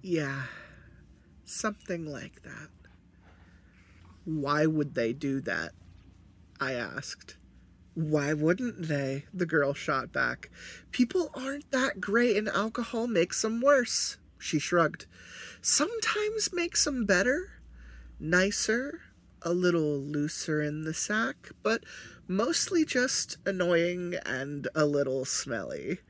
[0.01, 0.44] Yeah,
[1.44, 2.68] something like that.
[4.28, 5.72] Why would they do that?
[6.60, 7.38] I asked.
[7.94, 9.24] Why wouldn't they?
[9.32, 10.50] The girl shot back.
[10.90, 14.18] People aren't that great, and alcohol makes them worse.
[14.38, 15.06] She shrugged.
[15.62, 17.62] Sometimes makes them better,
[18.20, 19.00] nicer,
[19.40, 21.84] a little looser in the sack, but
[22.26, 26.00] mostly just annoying and a little smelly.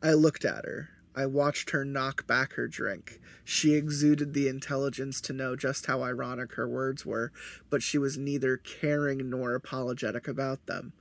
[0.00, 0.90] I looked at her.
[1.16, 3.20] I watched her knock back her drink.
[3.44, 7.30] She exuded the intelligence to know just how ironic her words were,
[7.70, 10.92] but she was neither caring nor apologetic about them.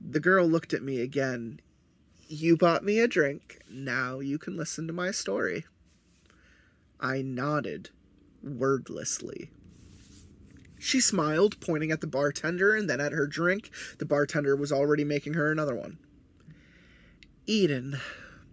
[0.00, 1.60] The girl looked at me again.
[2.28, 3.60] You bought me a drink.
[3.70, 5.64] Now you can listen to my story.
[7.00, 7.90] I nodded,
[8.42, 9.50] wordlessly.
[10.78, 13.70] She smiled, pointing at the bartender and then at her drink.
[13.98, 15.98] The bartender was already making her another one.
[17.46, 17.98] Eden,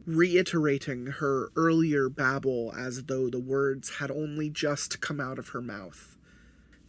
[0.06, 5.62] reiterating her earlier babble as though the words had only just come out of her
[5.62, 6.18] mouth.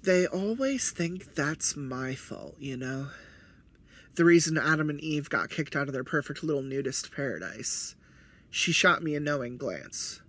[0.03, 3.09] They always think that's my fault, you know?
[4.15, 7.95] The reason Adam and Eve got kicked out of their perfect little nudist paradise.
[8.51, 10.21] She shot me a knowing glance.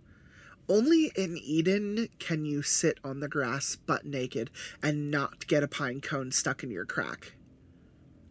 [0.69, 4.49] Only in Eden can you sit on the grass butt naked
[4.81, 7.33] and not get a pine cone stuck in your crack.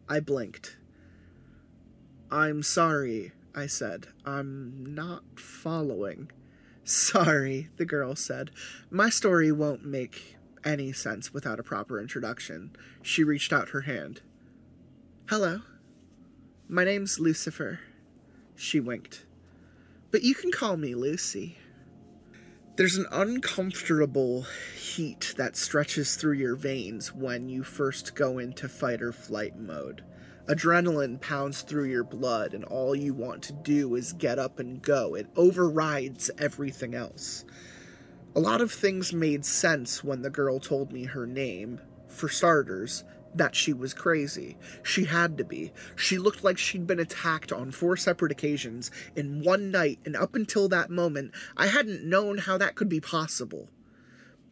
[0.08, 0.78] I blinked.
[2.30, 4.08] I'm sorry, I said.
[4.24, 6.30] I'm not following.
[6.84, 8.50] Sorry, the girl said.
[8.90, 12.74] My story won't make any sense without a proper introduction.
[13.02, 14.22] She reached out her hand.
[15.28, 15.60] Hello.
[16.68, 17.80] My name's Lucifer.
[18.56, 19.26] She winked.
[20.10, 21.58] But you can call me Lucy.
[22.76, 29.02] There's an uncomfortable heat that stretches through your veins when you first go into fight
[29.02, 30.02] or flight mode.
[30.46, 34.82] Adrenaline pounds through your blood, and all you want to do is get up and
[34.82, 35.14] go.
[35.14, 37.44] It overrides everything else.
[38.34, 41.80] A lot of things made sense when the girl told me her name.
[42.08, 44.56] For starters, that she was crazy.
[44.82, 45.72] She had to be.
[45.96, 50.34] She looked like she'd been attacked on four separate occasions in one night, and up
[50.34, 53.68] until that moment, I hadn't known how that could be possible.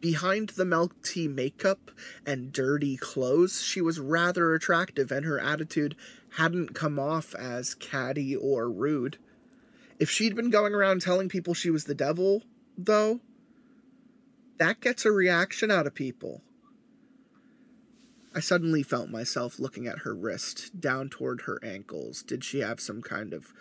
[0.01, 1.91] Behind the melty makeup
[2.25, 5.95] and dirty clothes, she was rather attractive, and her attitude
[6.37, 9.17] hadn't come off as catty or rude.
[9.99, 12.41] If she'd been going around telling people she was the devil,
[12.75, 13.19] though,
[14.57, 16.41] that gets a reaction out of people.
[18.33, 22.23] I suddenly felt myself looking at her wrist, down toward her ankles.
[22.23, 23.53] Did she have some kind of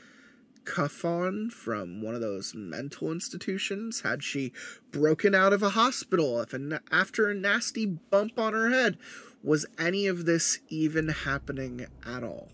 [0.64, 4.02] cuff on from one of those mental institutions?
[4.02, 4.52] Had she
[4.90, 6.44] broken out of a hospital
[6.90, 8.98] after a nasty bump on her head?
[9.42, 12.48] Was any of this even happening at all?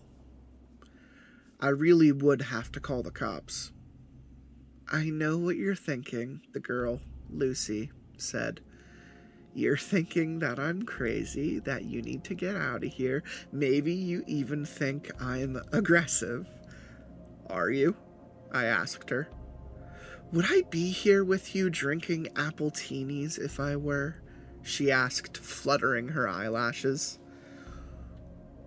[1.59, 3.71] I really would have to call the cops.
[4.89, 8.61] I know what you're thinking, the girl, Lucy, said.
[9.53, 13.23] You're thinking that I'm crazy, that you need to get out of here.
[13.51, 16.47] Maybe you even think I'm aggressive.
[17.49, 17.95] Are you?
[18.51, 19.29] I asked her.
[20.31, 24.15] Would I be here with you drinking appletinis if I were?
[24.61, 27.19] She asked, fluttering her eyelashes.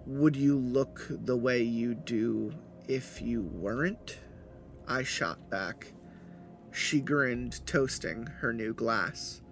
[0.07, 2.55] Would you look the way you do
[2.89, 4.19] if you weren't?
[4.89, 5.93] I shot back.
[6.73, 9.43] She grinned, toasting her new glass.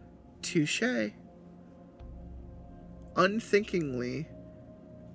[0.41, 1.11] Touche.
[3.17, 4.29] Unthinkingly,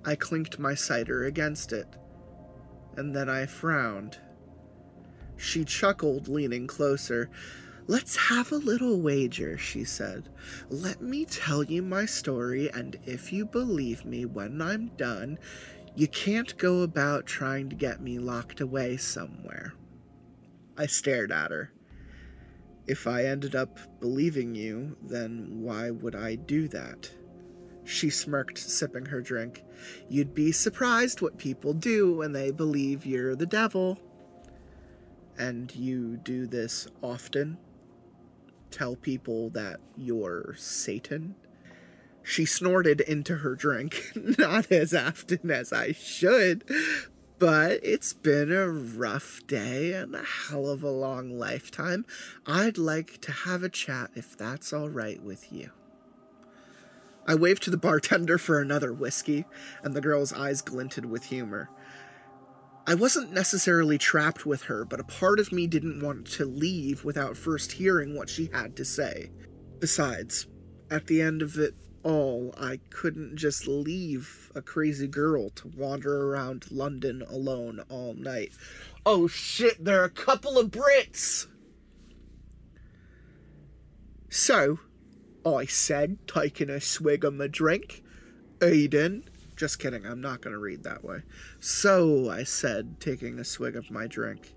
[0.04, 1.88] I clinked my cider against it,
[2.96, 4.18] and then I frowned.
[5.36, 7.30] She chuckled, leaning closer.
[7.86, 10.30] Let's have a little wager, she said.
[10.70, 15.38] Let me tell you my story, and if you believe me when I'm done,
[15.94, 19.74] you can't go about trying to get me locked away somewhere.
[20.76, 21.70] I stared at her.
[22.86, 27.10] If I ended up believing you, then why would I do that?
[27.84, 29.62] She smirked, sipping her drink.
[30.08, 33.98] You'd be surprised what people do when they believe you're the devil.
[35.36, 37.58] And you do this often?
[38.70, 41.34] Tell people that you're Satan?
[42.22, 46.64] She snorted into her drink, not as often as I should,
[47.38, 52.06] but it's been a rough day and a hell of a long lifetime.
[52.46, 55.70] I'd like to have a chat if that's all right with you.
[57.26, 59.46] I waved to the bartender for another whiskey,
[59.82, 61.70] and the girl's eyes glinted with humor.
[62.86, 67.02] I wasn't necessarily trapped with her, but a part of me didn't want to leave
[67.02, 69.30] without first hearing what she had to say.
[69.80, 70.46] Besides,
[70.90, 76.28] at the end of it, all, I couldn't just leave a crazy girl to wander
[76.28, 78.52] around London alone all night.
[79.06, 81.46] Oh shit, there are a couple of Brits!
[84.28, 84.80] So,
[85.46, 88.02] I said, taking a swig of my drink,
[88.62, 89.24] Eden.
[89.56, 91.22] Just kidding, I'm not going to read that way.
[91.60, 94.54] So, I said, taking a swig of my drink,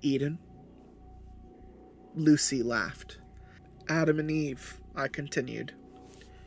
[0.00, 0.38] Eden.
[2.14, 3.18] Lucy laughed.
[3.88, 5.74] Adam and Eve, I continued.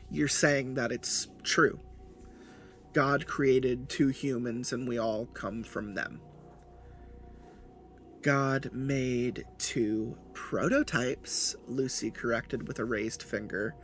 [0.10, 1.80] You're saying that it's true.
[2.94, 6.22] God created two humans and we all come from them.
[8.24, 13.76] God made two prototypes, Lucy corrected with a raised finger.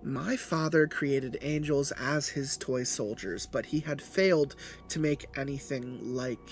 [0.00, 4.54] My father created angels as his toy soldiers, but he had failed
[4.90, 6.50] to make anything like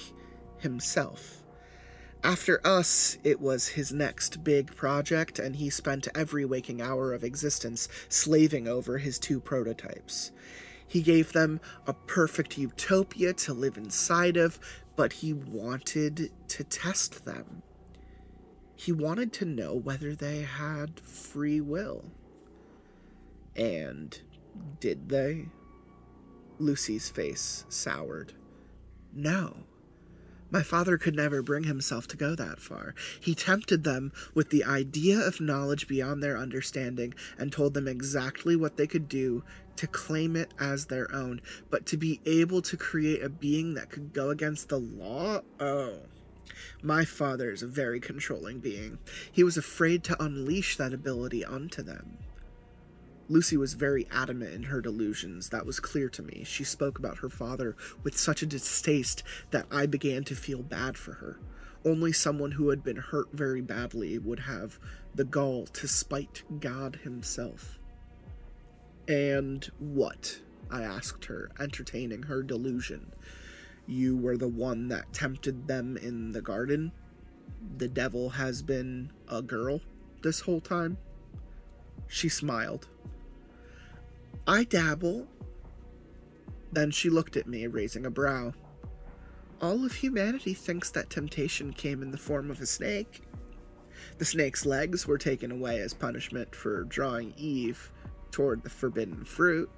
[0.58, 1.44] himself.
[2.24, 7.22] After us, it was his next big project, and he spent every waking hour of
[7.22, 10.32] existence slaving over his two prototypes.
[10.92, 14.60] He gave them a perfect utopia to live inside of,
[14.96, 17.62] but he wanted to test them.
[18.74, 22.04] He wanted to know whether they had free will.
[23.56, 24.18] And
[24.80, 25.46] did they?
[26.58, 28.32] Lucy's face soured.
[29.12, 29.56] No.
[30.52, 32.94] My father could never bring himself to go that far.
[33.18, 38.54] He tempted them with the idea of knowledge beyond their understanding and told them exactly
[38.54, 39.44] what they could do
[39.76, 41.40] to claim it as their own.
[41.70, 45.40] But to be able to create a being that could go against the law?
[45.58, 46.00] Oh.
[46.82, 48.98] My father is a very controlling being.
[49.32, 52.18] He was afraid to unleash that ability onto them.
[53.28, 55.48] Lucy was very adamant in her delusions.
[55.48, 56.44] That was clear to me.
[56.44, 60.96] She spoke about her father with such a distaste that I began to feel bad
[60.96, 61.38] for her.
[61.84, 64.78] Only someone who had been hurt very badly would have
[65.14, 67.78] the gall to spite God himself.
[69.08, 70.40] And what?
[70.70, 73.12] I asked her, entertaining her delusion.
[73.86, 76.92] You were the one that tempted them in the garden?
[77.78, 79.80] The devil has been a girl
[80.22, 80.96] this whole time?
[82.06, 82.88] She smiled.
[84.46, 85.28] I dabble.
[86.72, 88.54] Then she looked at me, raising a brow.
[89.60, 93.22] All of humanity thinks that temptation came in the form of a snake.
[94.18, 97.92] The snake's legs were taken away as punishment for drawing Eve
[98.32, 99.70] toward the forbidden fruit.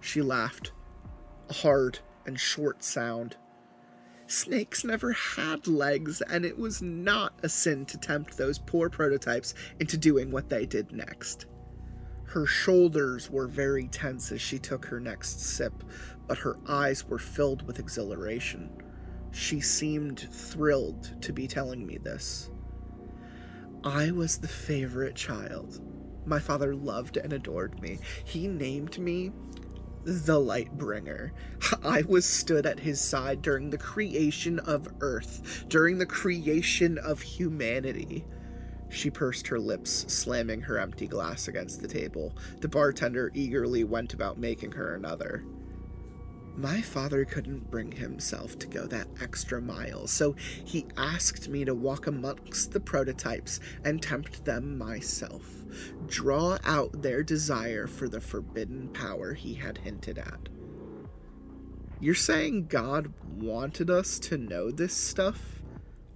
[0.00, 0.72] She laughed,
[1.48, 3.36] a hard and short sound.
[4.26, 9.54] Snakes never had legs, and it was not a sin to tempt those poor prototypes
[9.80, 11.46] into doing what they did next.
[12.26, 15.84] Her shoulders were very tense as she took her next sip,
[16.26, 18.70] but her eyes were filled with exhilaration.
[19.30, 22.50] She seemed thrilled to be telling me this.
[23.84, 25.80] I was the favorite child.
[26.26, 27.98] My father loved and adored me.
[28.24, 29.32] He named me
[30.04, 31.30] the Lightbringer.
[31.84, 37.20] I was stood at his side during the creation of Earth, during the creation of
[37.20, 38.24] humanity.
[38.88, 42.36] She pursed her lips, slamming her empty glass against the table.
[42.60, 45.44] The bartender eagerly went about making her another.
[46.56, 50.34] My father couldn't bring himself to go that extra mile, so
[50.64, 55.64] he asked me to walk amongst the prototypes and tempt them myself,
[56.06, 60.48] draw out their desire for the forbidden power he had hinted at.
[62.00, 65.60] You're saying God wanted us to know this stuff?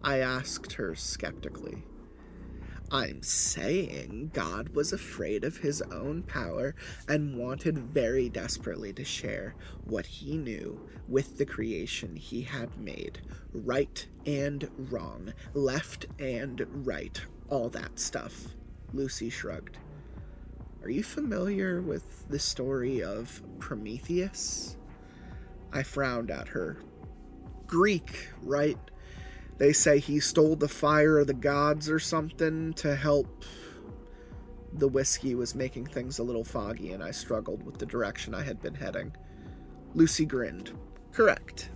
[0.03, 1.85] I asked her skeptically.
[2.93, 6.75] I'm saying God was afraid of his own power
[7.09, 13.21] and wanted very desperately to share what he knew with the creation he had made.
[13.53, 18.49] Right and wrong, left and right, all that stuff.
[18.93, 19.79] Lucy shrugged.
[20.83, 24.77] Are you familiar with the story of Prometheus?
[25.73, 26.79] I frowned at her.
[27.69, 28.79] Greek, right?
[29.61, 33.45] They say he stole the fire of the gods or something to help.
[34.73, 38.43] The whiskey was making things a little foggy, and I struggled with the direction I
[38.43, 39.15] had been heading.
[39.95, 40.73] Lucy grinned.
[41.13, 41.69] Correct,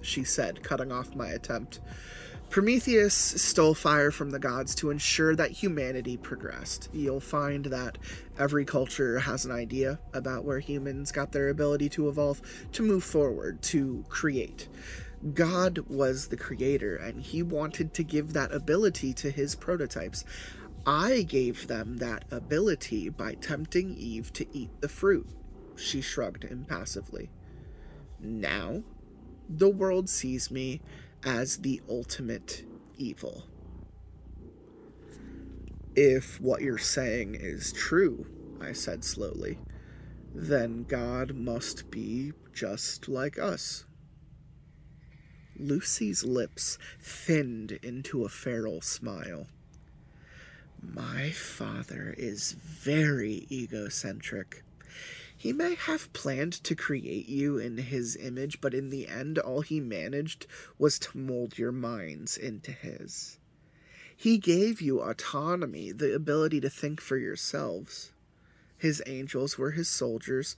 [0.00, 1.80] she said, cutting off my attempt.
[2.50, 6.88] Prometheus stole fire from the gods to ensure that humanity progressed.
[6.92, 7.98] You'll find that
[8.38, 13.02] every culture has an idea about where humans got their ability to evolve, to move
[13.02, 14.68] forward, to create.
[15.32, 20.24] God was the creator and he wanted to give that ability to his prototypes.
[20.86, 25.26] I gave them that ability by tempting Eve to eat the fruit.
[25.76, 27.30] She shrugged impassively.
[28.20, 28.82] Now,
[29.48, 30.82] the world sees me
[31.24, 32.64] as the ultimate
[32.98, 33.44] evil.
[35.96, 38.26] If what you're saying is true,
[38.60, 39.58] I said slowly,
[40.34, 43.84] then God must be just like us.
[45.58, 49.46] Lucy's lips thinned into a feral smile.
[50.82, 54.62] My father is very egocentric.
[55.36, 59.60] He may have planned to create you in his image, but in the end, all
[59.60, 60.46] he managed
[60.78, 63.38] was to mold your minds into his.
[64.16, 68.12] He gave you autonomy, the ability to think for yourselves.
[68.76, 70.56] His angels were his soldiers,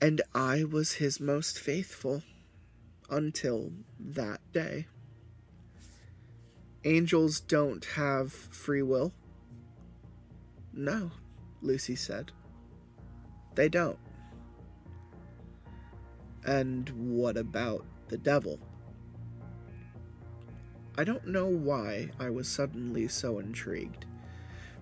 [0.00, 2.22] and I was his most faithful
[3.10, 4.86] until that day.
[6.84, 9.12] Angels don't have free will.
[10.72, 11.10] No,
[11.60, 12.30] Lucy said.
[13.54, 13.98] They don't.
[16.44, 18.60] And what about the devil?
[20.96, 24.04] I don't know why I was suddenly so intrigued,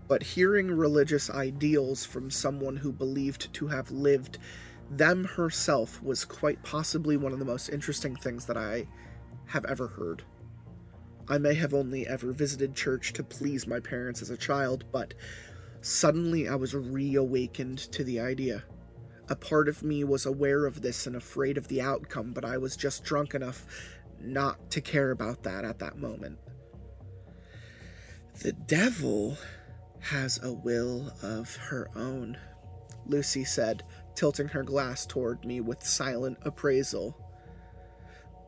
[0.09, 4.39] but hearing religious ideals from someone who believed to have lived
[4.91, 8.87] them herself was quite possibly one of the most interesting things that I
[9.47, 10.22] have ever heard.
[11.28, 15.14] I may have only ever visited church to please my parents as a child, but
[15.80, 18.64] suddenly I was reawakened to the idea.
[19.28, 22.59] A part of me was aware of this and afraid of the outcome, but I
[22.59, 23.66] was just drunk enough
[24.20, 26.39] not to care about that at that moment.
[28.41, 29.37] The devil
[30.01, 32.39] has a will of her own,
[33.07, 33.82] Lucy said,
[34.17, 37.17] tilting her glass toward me with silent appraisal.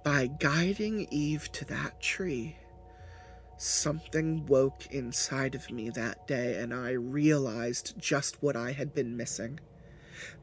[0.03, 2.57] By guiding Eve to that tree,
[3.59, 9.17] something woke inside of me that day, and I realized just what I had been
[9.17, 9.61] missing.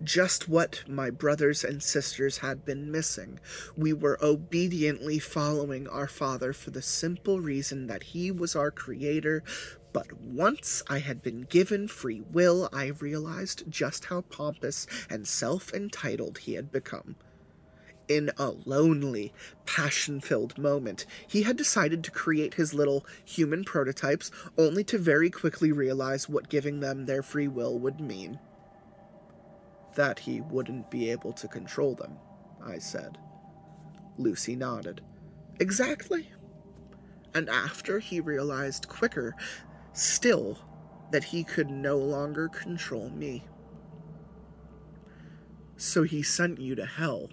[0.04, 3.40] Just what my brothers and sisters had been missing.
[3.76, 9.44] We were obediently following our Father for the simple reason that He was our Creator,
[9.94, 15.74] but once I had been given free will, I realized just how pompous and self
[15.74, 17.16] entitled he had become.
[18.08, 19.34] In a lonely,
[19.66, 25.30] passion filled moment, he had decided to create his little human prototypes, only to very
[25.32, 28.40] quickly realize what giving them their free will would mean.
[29.96, 32.18] That he wouldn't be able to control them,
[32.64, 33.18] I said.
[34.18, 35.02] Lucy nodded.
[35.60, 36.30] Exactly.
[37.34, 39.36] And after he realized quicker
[39.94, 40.58] still
[41.12, 43.44] that he could no longer control me.
[45.78, 47.30] So he sent you to hell.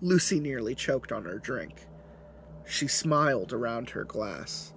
[0.00, 1.86] Lucy nearly choked on her drink.
[2.66, 4.72] She smiled around her glass.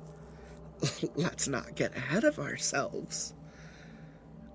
[1.16, 3.34] Let's not get ahead of ourselves.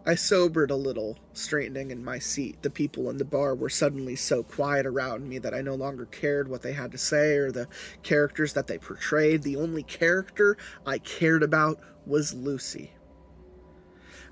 [0.05, 2.61] I sobered a little, straightening in my seat.
[2.63, 6.07] The people in the bar were suddenly so quiet around me that I no longer
[6.07, 7.69] cared what they had to say or the
[8.03, 9.45] characters that they portrayed.
[9.45, 12.95] The only character I cared about was Lucy.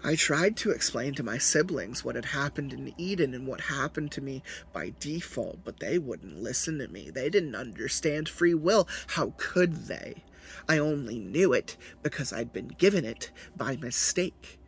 [0.03, 4.11] I tried to explain to my siblings what had happened in Eden and what happened
[4.13, 4.43] to me
[4.73, 7.11] by default, but they wouldn't listen to me.
[7.11, 8.89] They didn't understand free will.
[9.09, 10.25] How could they?
[10.69, 14.60] I only knew it because I'd been given it by mistake.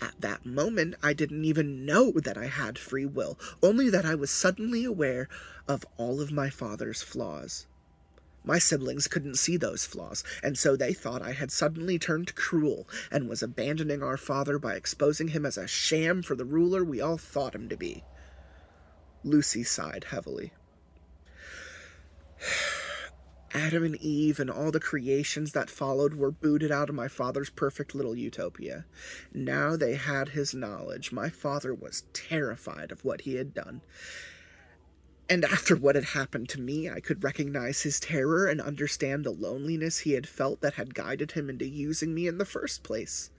[0.00, 4.14] At that moment, I didn't even know that I had free will, only that I
[4.14, 5.28] was suddenly aware
[5.68, 7.66] of all of my father's flaws.
[8.42, 12.88] My siblings couldn't see those flaws, and so they thought I had suddenly turned cruel
[13.10, 17.02] and was abandoning our father by exposing him as a sham for the ruler we
[17.02, 18.02] all thought him to be.
[19.22, 20.54] Lucy sighed heavily.
[23.52, 27.50] Adam and Eve and all the creations that followed were booted out of my father's
[27.50, 28.84] perfect little utopia.
[29.34, 31.10] Now they had his knowledge.
[31.10, 33.80] My father was terrified of what he had done.
[35.28, 39.30] And after what had happened to me, I could recognize his terror and understand the
[39.30, 43.30] loneliness he had felt that had guided him into using me in the first place.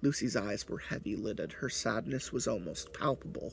[0.00, 1.54] Lucy's eyes were heavy lidded.
[1.54, 3.52] Her sadness was almost palpable.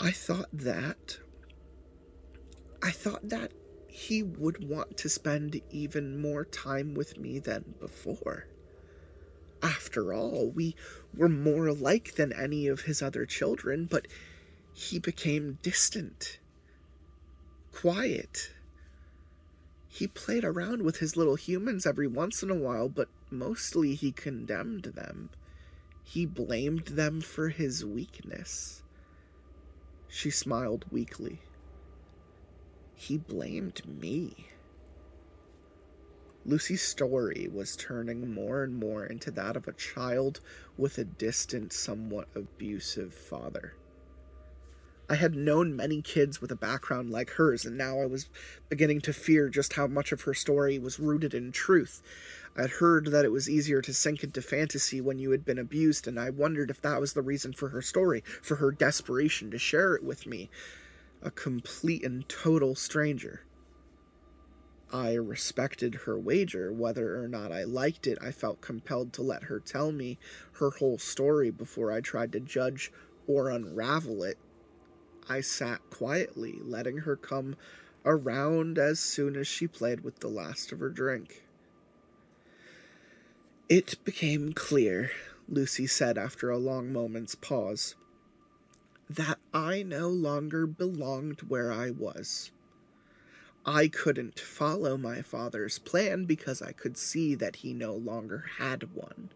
[0.00, 1.18] I thought that.
[2.82, 3.52] I thought that
[3.92, 8.46] he would want to spend even more time with me than before.
[9.62, 10.74] After all, we
[11.14, 14.08] were more alike than any of his other children, but
[14.72, 16.38] he became distant,
[17.70, 18.52] quiet.
[19.88, 24.10] He played around with his little humans every once in a while, but mostly he
[24.10, 25.28] condemned them.
[26.02, 28.82] He blamed them for his weakness.
[30.08, 31.40] She smiled weakly.
[33.02, 34.46] He blamed me.
[36.46, 40.38] Lucy's story was turning more and more into that of a child
[40.76, 43.74] with a distant, somewhat abusive father.
[45.10, 48.28] I had known many kids with a background like hers, and now I was
[48.68, 52.02] beginning to fear just how much of her story was rooted in truth.
[52.56, 56.06] I'd heard that it was easier to sink into fantasy when you had been abused,
[56.06, 59.58] and I wondered if that was the reason for her story, for her desperation to
[59.58, 60.48] share it with me,
[61.22, 63.42] a complete and total stranger.
[64.92, 66.70] I respected her wager.
[66.72, 70.18] Whether or not I liked it, I felt compelled to let her tell me
[70.54, 72.92] her whole story before I tried to judge
[73.26, 74.36] or unravel it.
[75.28, 77.56] I sat quietly, letting her come
[78.04, 81.44] around as soon as she played with the last of her drink.
[83.68, 85.10] It became clear,
[85.48, 87.94] Lucy said after a long moment's pause,
[89.16, 92.50] that I no longer belonged where I was.
[93.66, 98.94] I couldn't follow my father's plan because I could see that he no longer had
[98.94, 99.30] one.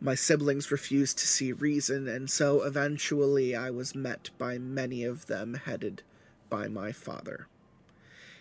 [0.00, 5.26] My siblings refused to see reason, and so eventually I was met by many of
[5.26, 6.02] them headed
[6.50, 7.48] by my father.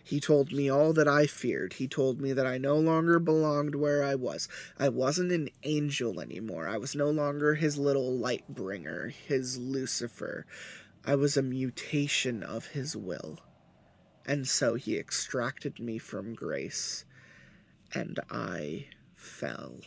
[0.06, 1.74] He told me all that I feared.
[1.74, 4.47] He told me that I no longer belonged where I was.
[4.78, 6.68] I wasn't an angel anymore.
[6.68, 10.45] I was no longer his little light bringer, his Lucifer.
[11.03, 13.39] I was a mutation of his will.
[14.28, 17.06] And so he extracted me from grace,
[17.91, 19.78] and I fell.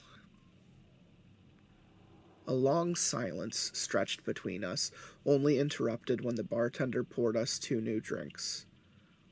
[2.49, 4.91] A long silence stretched between us,
[5.25, 8.67] only interrupted when the bartender poured us two new drinks.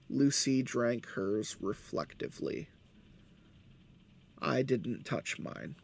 [0.08, 2.68] Lucy drank hers reflectively.
[4.40, 5.76] I didn't touch mine.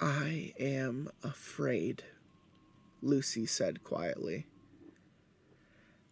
[0.00, 2.04] I am afraid,
[3.02, 4.46] Lucy said quietly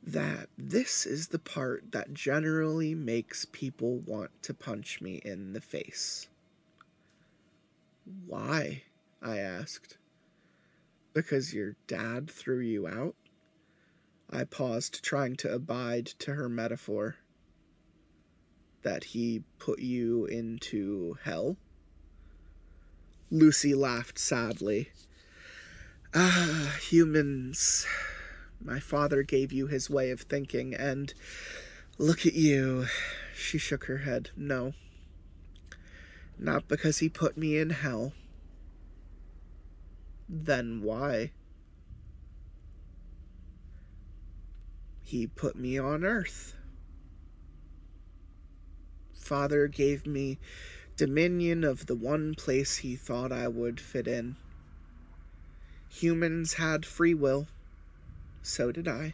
[0.02, 5.60] that this is the part that generally makes people want to punch me in the
[5.60, 6.28] face.
[8.26, 8.82] Why?
[9.22, 9.98] I asked.
[11.14, 13.14] Because your dad threw you out?
[14.32, 17.16] I paused, trying to abide to her metaphor.
[18.82, 21.56] That he put you into hell?
[23.30, 24.90] Lucy laughed sadly.
[26.14, 27.86] Ah, humans
[28.64, 31.12] my father gave you his way of thinking, and
[31.98, 32.86] look at you.
[33.34, 34.30] She shook her head.
[34.36, 34.74] No.
[36.38, 38.12] Not because he put me in hell.
[40.28, 41.32] Then why?
[45.12, 46.54] He put me on earth.
[49.12, 50.38] Father gave me
[50.96, 54.36] dominion of the one place he thought I would fit in.
[55.90, 57.46] Humans had free will.
[58.40, 59.12] So did I.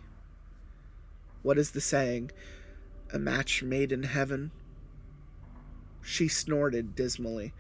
[1.42, 2.30] What is the saying?
[3.12, 4.52] A match made in heaven?
[6.00, 7.54] She snorted dismally.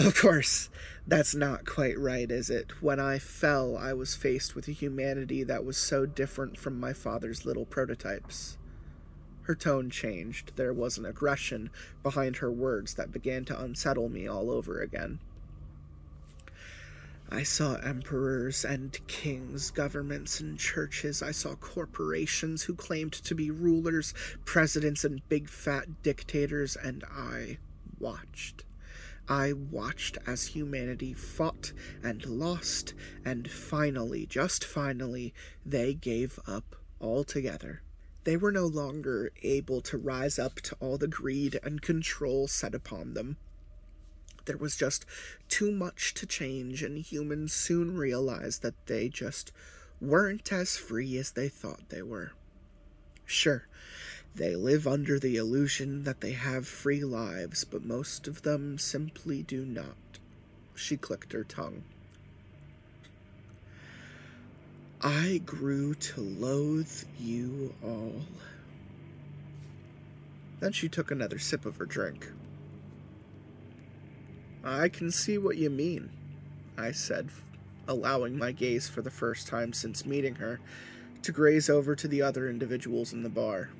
[0.00, 0.70] Of course,
[1.06, 2.72] that's not quite right, is it?
[2.80, 6.94] When I fell, I was faced with a humanity that was so different from my
[6.94, 8.56] father's little prototypes.
[9.42, 10.52] Her tone changed.
[10.56, 11.68] There was an aggression
[12.02, 15.18] behind her words that began to unsettle me all over again.
[17.28, 21.22] I saw emperors and kings, governments and churches.
[21.22, 24.14] I saw corporations who claimed to be rulers,
[24.46, 27.58] presidents, and big fat dictators, and I
[27.98, 28.64] watched.
[29.30, 31.72] I watched as humanity fought
[32.02, 35.32] and lost, and finally, just finally,
[35.64, 37.82] they gave up altogether.
[38.24, 42.74] They were no longer able to rise up to all the greed and control set
[42.74, 43.36] upon them.
[44.46, 45.06] There was just
[45.48, 49.52] too much to change, and humans soon realized that they just
[50.00, 52.32] weren't as free as they thought they were.
[53.26, 53.68] Sure,
[54.34, 59.42] they live under the illusion that they have free lives, but most of them simply
[59.42, 59.96] do not.
[60.74, 61.82] She clicked her tongue.
[65.02, 68.20] I grew to loathe you all.
[70.60, 72.30] Then she took another sip of her drink.
[74.62, 76.10] I can see what you mean,
[76.76, 77.30] I said,
[77.88, 80.60] allowing my gaze for the first time since meeting her
[81.22, 83.70] to graze over to the other individuals in the bar.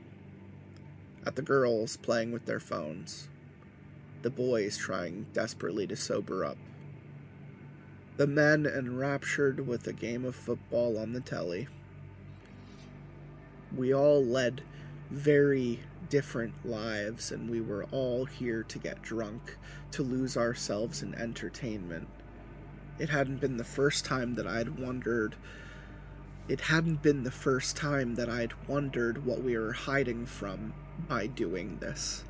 [1.27, 3.29] At the girls playing with their phones,
[4.23, 6.57] the boys trying desperately to sober up,
[8.17, 11.69] the men enraptured with a game of football on the telly.
[13.77, 14.63] We all led
[15.11, 19.59] very different lives, and we were all here to get drunk,
[19.93, 22.09] to lose ourselves in entertainment.
[22.99, 25.37] It hadn't been the first time that I'd wondered.
[26.49, 30.73] It hadn't been the first time that I'd wondered what we were hiding from
[31.09, 32.25] by doing this.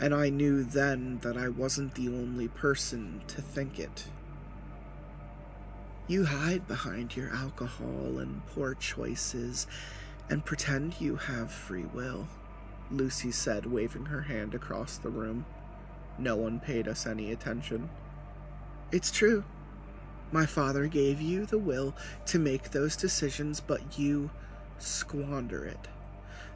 [0.00, 4.06] And I knew then that I wasn't the only person to think it.
[6.06, 9.66] You hide behind your alcohol and poor choices
[10.28, 12.28] and pretend you have free will,
[12.90, 15.46] Lucy said, waving her hand across the room.
[16.18, 17.88] No one paid us any attention.
[18.92, 19.44] It's true.
[20.32, 21.94] My father gave you the will
[22.26, 24.30] to make those decisions, but you
[24.78, 25.88] squander it.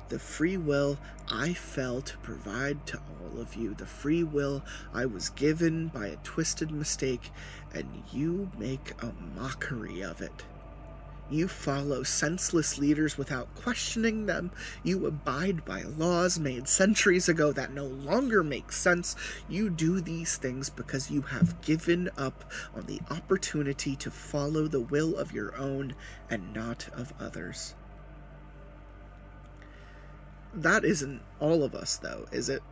[0.08, 0.98] The free will
[1.30, 6.06] I fell to provide to all of you, the free will I was given by
[6.06, 7.30] a twisted mistake,
[7.74, 10.44] and you make a mockery of it.
[11.30, 14.50] You follow senseless leaders without questioning them.
[14.82, 19.14] You abide by laws made centuries ago that no longer make sense.
[19.46, 24.80] You do these things because you have given up on the opportunity to follow the
[24.80, 25.94] will of your own
[26.30, 27.74] and not of others.
[30.58, 32.64] That isn't all of us, though, is it?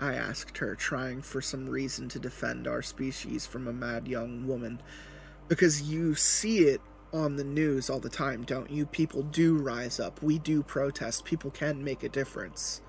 [0.00, 4.46] I asked her, trying for some reason to defend our species from a mad young
[4.46, 4.80] woman.
[5.48, 6.80] Because you see it
[7.12, 8.86] on the news all the time, don't you?
[8.86, 10.22] People do rise up.
[10.22, 11.24] We do protest.
[11.24, 12.80] People can make a difference.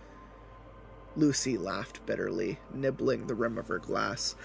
[1.16, 4.36] Lucy laughed bitterly, nibbling the rim of her glass.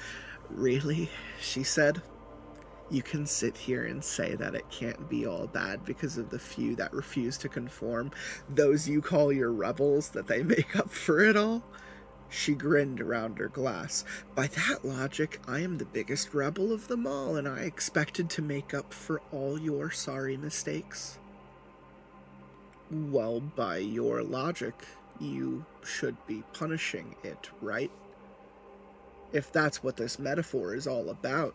[0.48, 1.10] Really?
[1.38, 2.00] she said.
[2.90, 6.40] You can sit here and say that it can't be all bad because of the
[6.40, 8.10] few that refuse to conform,
[8.48, 11.62] those you call your rebels, that they make up for it all?
[12.28, 14.04] She grinned around her glass.
[14.34, 18.42] By that logic, I am the biggest rebel of them all, and I expected to
[18.42, 21.18] make up for all your sorry mistakes.
[22.90, 24.74] Well, by your logic,
[25.20, 27.90] you should be punishing it, right?
[29.32, 31.54] If that's what this metaphor is all about.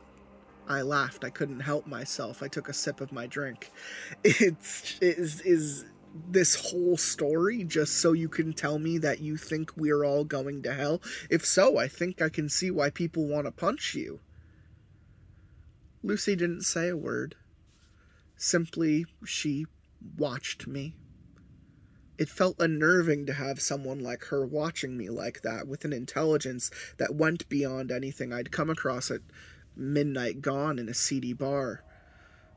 [0.68, 1.24] I laughed.
[1.24, 2.42] I couldn't help myself.
[2.42, 3.72] I took a sip of my drink.
[4.24, 5.86] It's is is
[6.30, 10.64] this whole story just so you can tell me that you think we're all going
[10.64, 11.02] to hell?
[11.30, 14.22] If so, I think I can see why people want to punch you.
[16.04, 17.36] Lucy didn't say a word.
[18.38, 19.66] Simply, she
[20.18, 20.96] watched me.
[22.18, 26.72] It felt unnerving to have someone like her watching me like that, with an intelligence
[26.98, 29.22] that went beyond anything I'd come across at
[29.76, 31.84] midnight gone in a seedy bar.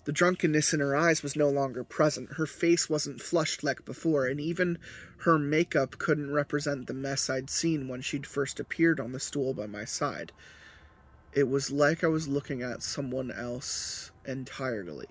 [0.04, 2.32] The drunkenness in her eyes was no longer present.
[2.32, 4.78] Her face wasn't flushed like before, and even
[5.18, 9.52] her makeup couldn't represent the mess I'd seen when she'd first appeared on the stool
[9.52, 10.32] by my side.
[11.34, 15.08] It was like I was looking at someone else entirely.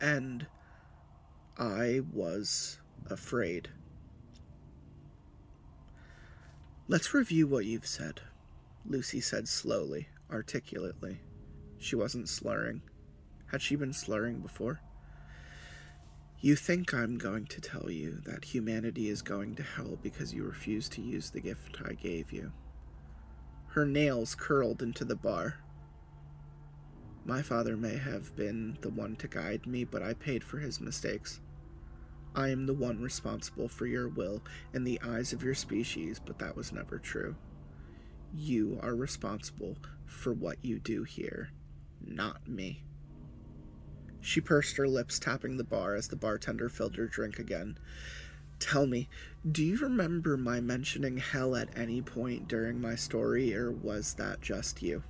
[0.00, 0.46] And
[1.58, 2.78] I was
[3.10, 3.70] afraid.
[6.88, 8.20] Let's review what you've said,
[8.84, 11.20] Lucy said slowly, articulately.
[11.78, 12.82] She wasn't slurring.
[13.46, 14.80] Had she been slurring before?
[16.40, 20.42] You think I'm going to tell you that humanity is going to hell because you
[20.42, 22.52] refuse to use the gift I gave you.
[23.68, 25.58] Her nails curled into the bar.
[27.24, 30.80] My father may have been the one to guide me, but I paid for his
[30.80, 31.40] mistakes.
[32.34, 34.42] I am the one responsible for your will
[34.74, 37.36] in the eyes of your species, but that was never true.
[38.34, 39.76] You are responsible
[40.06, 41.50] for what you do here
[42.06, 42.82] not me.
[44.20, 47.78] She pursed her lips, tapping the bar as the bartender filled her drink again.
[48.58, 49.08] Tell me,
[49.50, 54.40] do you remember my mentioning hell at any point during my story, or was that
[54.40, 55.02] just you?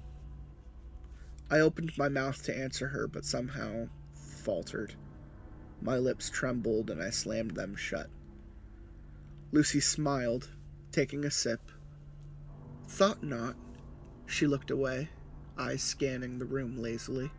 [1.51, 4.95] I opened my mouth to answer her, but somehow faltered.
[5.83, 8.09] My lips trembled and I slammed them shut.
[9.51, 10.49] Lucy smiled,
[10.93, 11.72] taking a sip.
[12.93, 13.57] Thought not.
[14.26, 15.09] She looked away
[15.57, 17.30] eyes scanning the room lazily.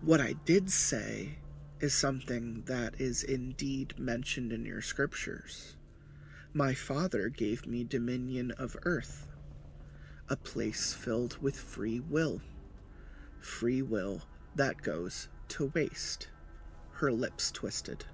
[0.00, 1.38] What I did say
[1.78, 5.76] is something that is indeed mentioned in your scriptures.
[6.52, 9.28] My father gave me dominion of earth,
[10.28, 12.42] a place filled with free will.
[13.38, 14.22] Free will
[14.56, 16.26] that goes to waste.
[16.94, 18.04] Her lips twisted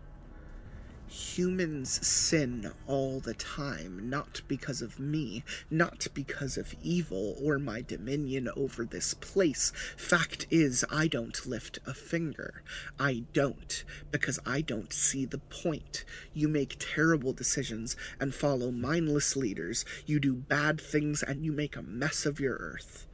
[1.13, 7.83] humans sin all the time, not because of me, not because of evil or my
[7.83, 9.73] dominion over this place.
[9.97, 12.63] Fact is, I don't lift a finger.
[12.99, 16.05] I don't, because I don't see the point.
[16.33, 19.85] You make terrible decisions and follow mindless leaders.
[20.07, 23.07] You do bad things and you make a mess of your earth.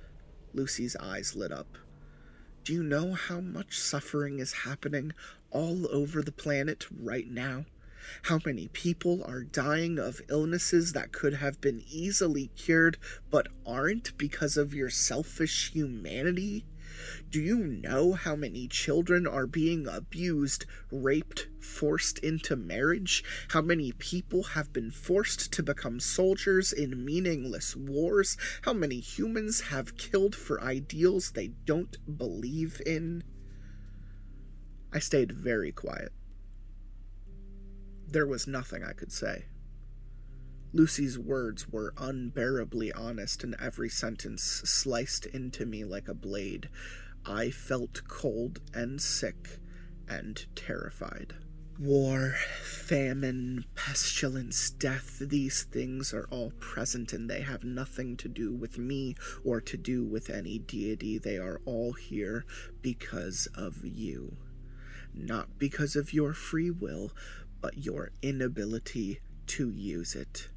[0.55, 1.77] Lucy's eyes lit up.
[2.63, 5.13] Do you know how much suffering is happening
[5.51, 7.65] all over the planet right now?
[8.23, 12.97] How many people are dying of illnesses that could have been easily cured
[13.31, 16.65] but aren't because of your selfish humanity?
[17.31, 23.23] Do you know how many children are being abused, raped, forced into marriage?
[23.49, 28.37] How many people have been forced to become soldiers in meaningless wars?
[28.63, 33.23] How many humans have killed for ideals they don't believe in?
[34.93, 36.13] I stayed very quiet.
[38.11, 39.45] There was nothing I could say.
[40.73, 46.69] Lucy's words were unbearably honest, and every sentence sliced into me like a blade.
[47.27, 49.59] I felt cold and sick
[50.09, 51.35] and terrified.
[51.79, 58.53] War, famine, pestilence, death, these things are all present and they have nothing to do
[58.53, 61.19] with me or to do with any deity.
[61.19, 62.45] They are all here
[62.83, 64.37] because of you.
[65.15, 67.13] Not because of your free will,
[67.75, 70.49] your inability to use it.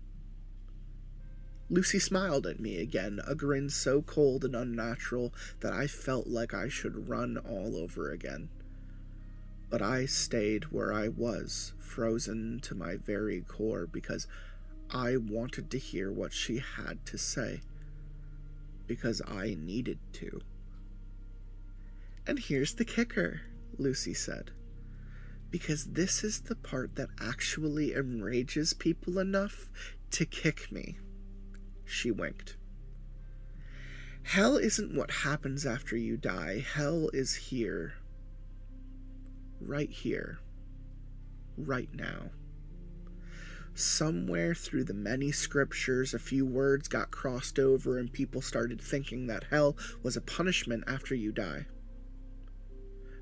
[1.69, 6.53] Lucy smiled at me again, a grin so cold and unnatural that I felt like
[6.53, 8.49] I should run all over again.
[9.69, 14.27] But I stayed where I was, frozen to my very core, because
[14.89, 17.61] I wanted to hear what she had to say.
[18.85, 20.41] Because I needed to.
[22.27, 23.41] And here's the kicker,
[23.77, 24.51] Lucy said.
[25.51, 29.69] Because this is the part that actually enrages people enough
[30.11, 30.97] to kick me.
[31.85, 32.55] She winked.
[34.23, 36.65] Hell isn't what happens after you die.
[36.73, 37.95] Hell is here.
[39.59, 40.39] Right here.
[41.57, 42.31] Right now.
[43.73, 49.27] Somewhere through the many scriptures, a few words got crossed over, and people started thinking
[49.27, 51.65] that hell was a punishment after you die.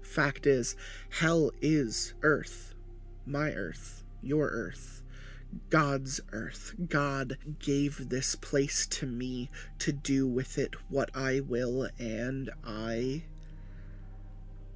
[0.10, 0.76] Fact is,
[1.12, 2.74] hell is earth.
[3.28, 4.04] My earth.
[4.24, 5.04] Your earth.
[5.70, 6.74] God's earth.
[6.90, 13.26] God gave this place to me to do with it what I will, and I.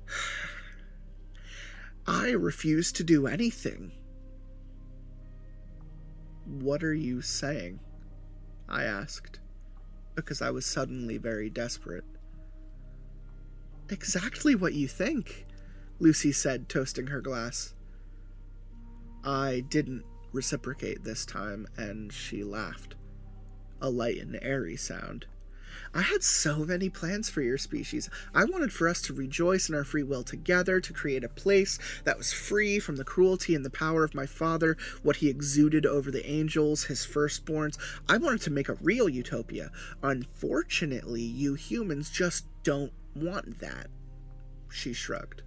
[2.07, 3.91] I refuse to do anything.
[6.45, 7.79] What are you saying?
[8.69, 9.39] I asked,
[10.13, 12.05] because I was suddenly very desperate.
[13.89, 15.45] Exactly what you think,
[15.99, 17.73] Lucy said, toasting her glass.
[19.23, 22.95] I didn't reciprocate this time, and she laughed.
[23.81, 25.25] A light and airy sound.
[25.93, 28.09] I had so many plans for your species.
[28.33, 31.77] I wanted for us to rejoice in our free will together, to create a place
[32.03, 35.85] that was free from the cruelty and the power of my father, what he exuded
[35.85, 37.77] over the angels, his firstborns.
[38.07, 39.71] I wanted to make a real utopia.
[40.01, 43.87] Unfortunately, you humans just don't want that.
[44.69, 45.43] She shrugged.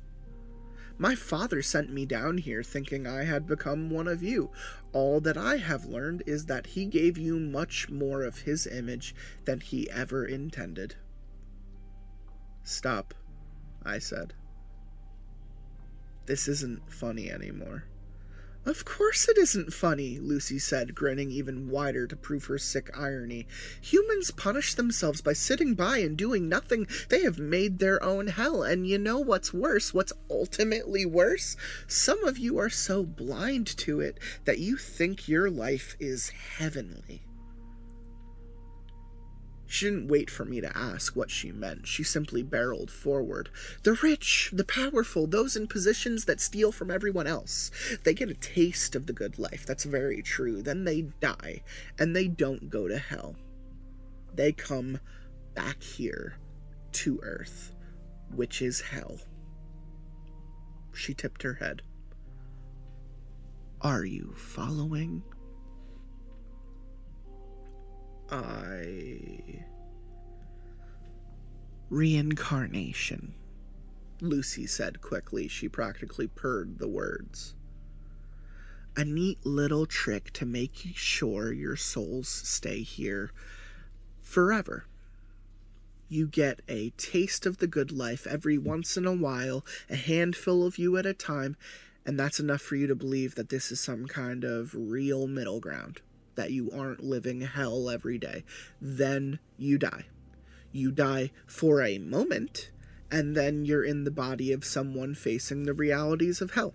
[0.99, 4.51] My father sent me down here thinking I had become one of you.
[4.93, 9.15] All that I have learned is that he gave you much more of his image
[9.45, 10.95] than he ever intended.
[12.65, 13.15] Stop,
[13.85, 14.33] I said.
[16.25, 17.85] This isn't funny anymore.
[18.67, 23.47] Of course it isn't funny, Lucy said, grinning even wider to prove her sick irony.
[23.81, 26.89] Humans punish themselves by sitting by and doing nothing.
[27.09, 29.95] They have made their own hell, and you know what's worse?
[29.95, 31.57] What's ultimately worse?
[31.87, 37.26] Some of you are so blind to it that you think your life is heavenly.
[39.67, 41.87] She didn't wait for me to ask what she meant.
[41.87, 43.51] She simply barreled forward.
[43.83, 47.71] The rich, the powerful, those in positions that steal from everyone else.
[48.05, 49.67] They get a taste of the good life.
[49.67, 50.63] That's very true.
[50.63, 51.63] Then they die,
[51.99, 53.37] and they don't go to hell.
[54.35, 55.01] They come
[55.55, 56.39] back here
[56.93, 57.75] to Earth,
[58.35, 59.19] which is hell.
[60.93, 61.83] She tipped her head.
[63.83, 65.23] Are you following?
[68.31, 69.65] I.
[71.89, 73.35] Reincarnation,
[74.21, 75.47] Lucy said quickly.
[75.47, 77.55] She practically purred the words.
[78.97, 83.31] A neat little trick to make sure your souls stay here
[84.21, 84.87] forever.
[86.09, 90.67] You get a taste of the good life every once in a while, a handful
[90.67, 91.57] of you at a time,
[92.05, 95.61] and that's enough for you to believe that this is some kind of real middle
[95.61, 96.01] ground
[96.37, 98.45] that you aren't living hell every day.
[98.81, 100.07] Then you die.
[100.73, 102.71] You die for a moment,
[103.11, 106.75] and then you're in the body of someone facing the realities of hell.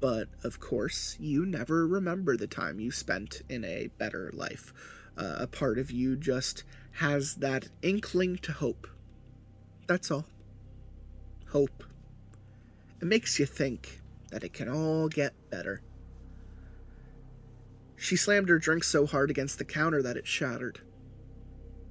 [0.00, 4.72] But of course, you never remember the time you spent in a better life.
[5.16, 8.86] Uh, a part of you just has that inkling to hope.
[9.86, 10.26] That's all.
[11.50, 11.84] Hope.
[13.00, 15.82] It makes you think that it can all get better.
[18.02, 20.80] She slammed her drink so hard against the counter that it shattered.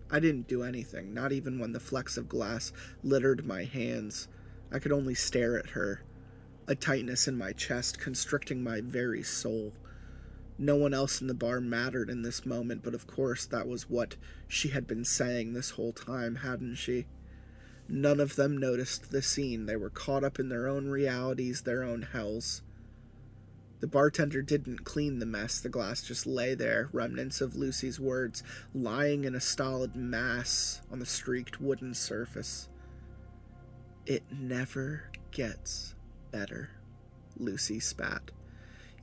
[0.09, 4.27] I didn't do anything, not even when the flecks of glass littered my hands.
[4.73, 6.03] I could only stare at her,
[6.67, 9.71] a tightness in my chest constricting my very soul.
[10.57, 13.89] No one else in the bar mattered in this moment, but of course that was
[13.89, 14.17] what
[14.49, 17.05] she had been saying this whole time, hadn't she?
[17.87, 19.65] None of them noticed the scene.
[19.65, 22.63] They were caught up in their own realities, their own hells.
[23.81, 25.59] The bartender didn't clean the mess.
[25.59, 28.43] The glass just lay there, remnants of Lucy's words
[28.75, 32.69] lying in a stolid mass on the streaked wooden surface.
[34.05, 35.95] It never gets
[36.31, 36.69] better,
[37.37, 38.29] Lucy spat.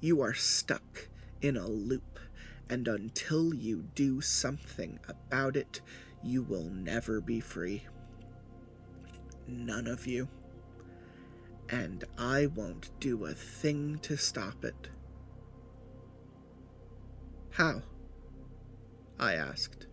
[0.01, 1.09] You are stuck
[1.43, 2.21] in a loop,
[2.71, 5.81] and until you do something about it,
[6.23, 7.83] you will never be free.
[9.49, 10.29] None of you
[11.69, 14.89] and I won't do a thing to stop it.
[17.51, 17.83] How?
[19.19, 19.87] I asked.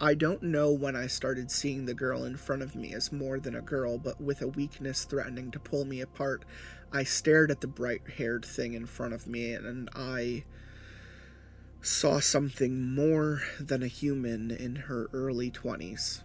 [0.00, 3.40] I don't know when I started seeing the girl in front of me as more
[3.40, 6.44] than a girl, but with a weakness threatening to pull me apart,
[6.92, 10.44] I stared at the bright haired thing in front of me and I
[11.80, 16.22] saw something more than a human in her early 20s.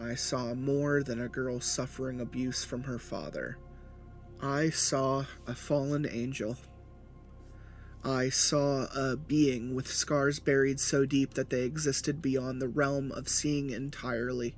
[0.00, 3.58] I saw more than a girl suffering abuse from her father.
[4.40, 6.56] I saw a fallen angel.
[8.02, 13.12] I saw a being with scars buried so deep that they existed beyond the realm
[13.12, 14.56] of seeing entirely.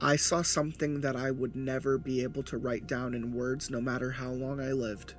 [0.00, 3.82] I saw something that I would never be able to write down in words no
[3.82, 5.14] matter how long I lived.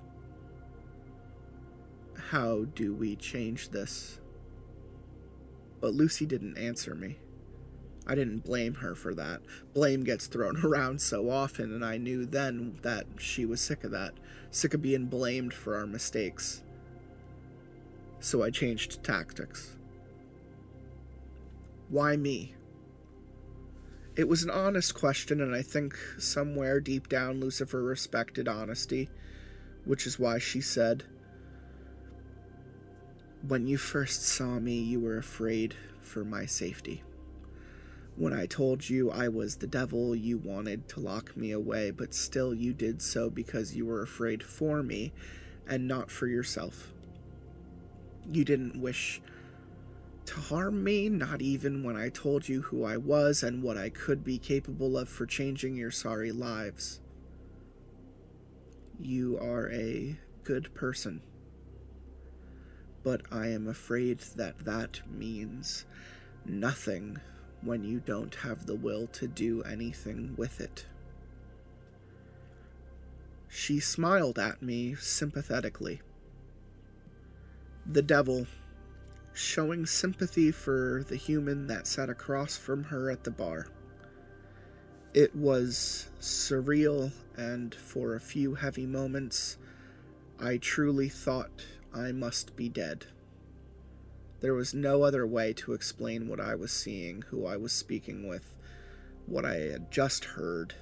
[2.30, 4.20] How do we change this?
[5.80, 7.20] But Lucy didn't answer me.
[8.08, 9.42] I didn't blame her for that.
[9.74, 13.92] Blame gets thrown around so often, and I knew then that she was sick of
[13.92, 14.14] that,
[14.52, 16.64] sick of being blamed for our mistakes.
[18.20, 19.76] So I changed tactics.
[21.90, 22.56] Why me?
[24.16, 29.10] It was an honest question, and I think somewhere deep down Lucifer respected honesty,
[29.84, 31.04] which is why she said,
[33.48, 37.04] When you first saw me, you were afraid for my safety.
[38.18, 42.14] When I told you I was the devil, you wanted to lock me away, but
[42.14, 45.12] still you did so because you were afraid for me
[45.68, 46.94] and not for yourself.
[48.32, 49.22] You didn't wish
[50.28, 53.90] to harm me, not even when I told you who I was and what I
[53.90, 57.02] could be capable of for changing your sorry lives.
[58.98, 61.22] You are a good person.
[63.04, 65.86] But I am afraid that that means
[66.46, 67.20] nothing
[67.62, 70.86] when you don't have the will to do anything with it.
[73.48, 76.02] She smiled at me sympathetically.
[77.86, 78.48] The devil,
[79.34, 83.68] showing sympathy for the human that sat across from her at the bar.
[85.14, 89.58] It was surreal, and for a few heavy moments,
[90.40, 93.06] I truly thought I must be dead.
[94.46, 98.28] There was no other way to explain what I was seeing, who I was speaking
[98.28, 98.54] with,
[99.26, 100.76] what I had just heard.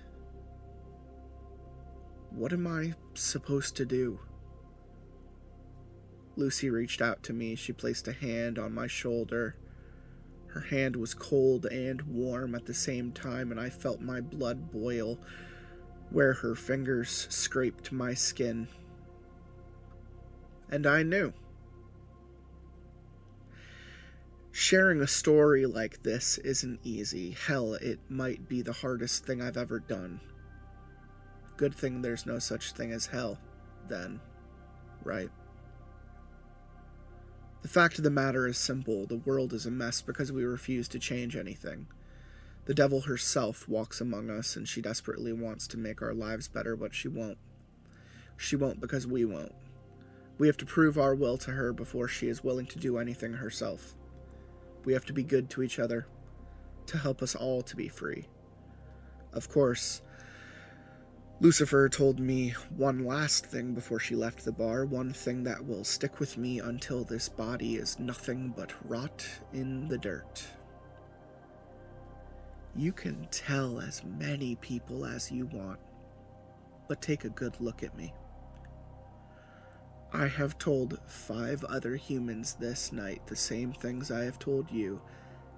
[2.29, 4.19] What am I supposed to do?
[6.35, 7.55] Lucy reached out to me.
[7.55, 9.55] She placed a hand on my shoulder.
[10.47, 14.73] Her hand was cold and warm at the same time, and I felt my blood
[14.73, 15.17] boil
[16.09, 18.67] where her fingers scraped my skin.
[20.69, 21.31] And I knew.
[24.55, 27.31] Sharing a story like this isn't easy.
[27.31, 30.19] Hell, it might be the hardest thing I've ever done.
[31.57, 33.39] Good thing there's no such thing as hell,
[33.87, 34.21] then,
[35.03, 35.31] right?
[37.63, 40.87] The fact of the matter is simple the world is a mess because we refuse
[40.89, 41.87] to change anything.
[42.65, 46.75] The devil herself walks among us and she desperately wants to make our lives better,
[46.75, 47.39] but she won't.
[48.37, 49.55] She won't because we won't.
[50.37, 53.33] We have to prove our will to her before she is willing to do anything
[53.33, 53.95] herself.
[54.85, 56.07] We have to be good to each other
[56.87, 58.27] to help us all to be free.
[59.31, 60.01] Of course,
[61.39, 65.83] Lucifer told me one last thing before she left the bar, one thing that will
[65.83, 70.45] stick with me until this body is nothing but rot in the dirt.
[72.75, 75.79] You can tell as many people as you want,
[76.87, 78.13] but take a good look at me.
[80.15, 85.01] I have told five other humans this night the same things I have told you,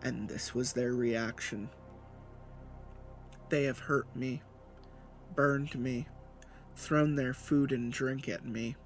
[0.02, 1.70] and this was their reaction.
[3.50, 4.44] They have hurt me,
[5.36, 6.08] burned me,
[6.74, 8.78] thrown their food and drink at me.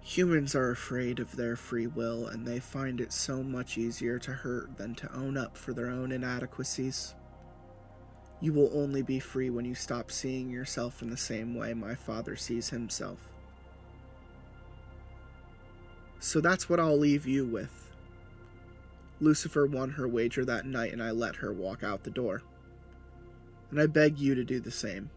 [0.00, 4.32] Humans are afraid of their free will, and they find it so much easier to
[4.32, 7.14] hurt than to own up for their own inadequacies.
[8.40, 11.94] You will only be free when you stop seeing yourself in the same way my
[11.94, 13.28] father sees himself.
[16.20, 17.90] So that's what I'll leave you with.
[19.20, 22.42] Lucifer won her wager that night, and I let her walk out the door.
[23.70, 25.10] And I beg you to do the same.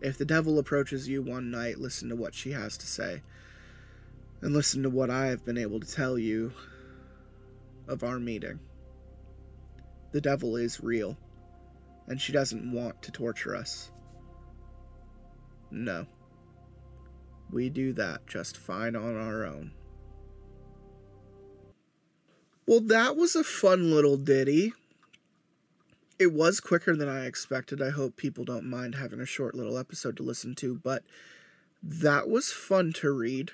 [0.00, 3.22] If the devil approaches you one night, listen to what she has to say,
[4.40, 6.52] and listen to what I have been able to tell you
[7.86, 8.60] of our meeting.
[10.12, 11.18] The devil is real,
[12.10, 13.92] and she doesn't want to torture us.
[15.70, 16.06] No.
[17.52, 19.70] We do that just fine on our own.
[22.66, 24.72] Well, that was a fun little ditty.
[26.18, 27.80] It was quicker than I expected.
[27.80, 31.04] I hope people don't mind having a short little episode to listen to, but
[31.80, 33.52] that was fun to read.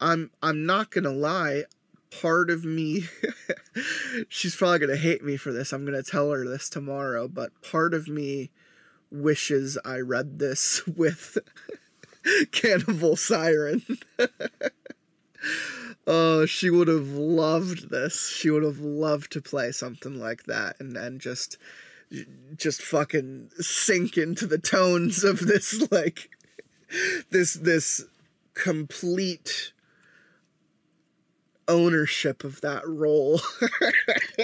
[0.00, 1.64] I'm I'm not going to lie,
[2.10, 3.04] part of me
[4.28, 5.72] she's probably going to hate me for this.
[5.72, 8.50] I'm going to tell her this tomorrow, but part of me
[9.10, 11.38] wishes I read this with
[12.52, 13.82] Cannibal Siren.
[16.06, 18.28] oh, she would have loved this.
[18.28, 21.58] She would have loved to play something like that and and just
[22.56, 26.30] just fucking sink into the tones of this like
[27.30, 28.06] this this
[28.54, 29.72] complete
[31.68, 33.40] ownership of that role.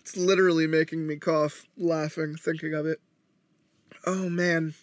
[0.00, 3.00] it's literally making me cough laughing thinking of it.
[4.06, 4.74] Oh man.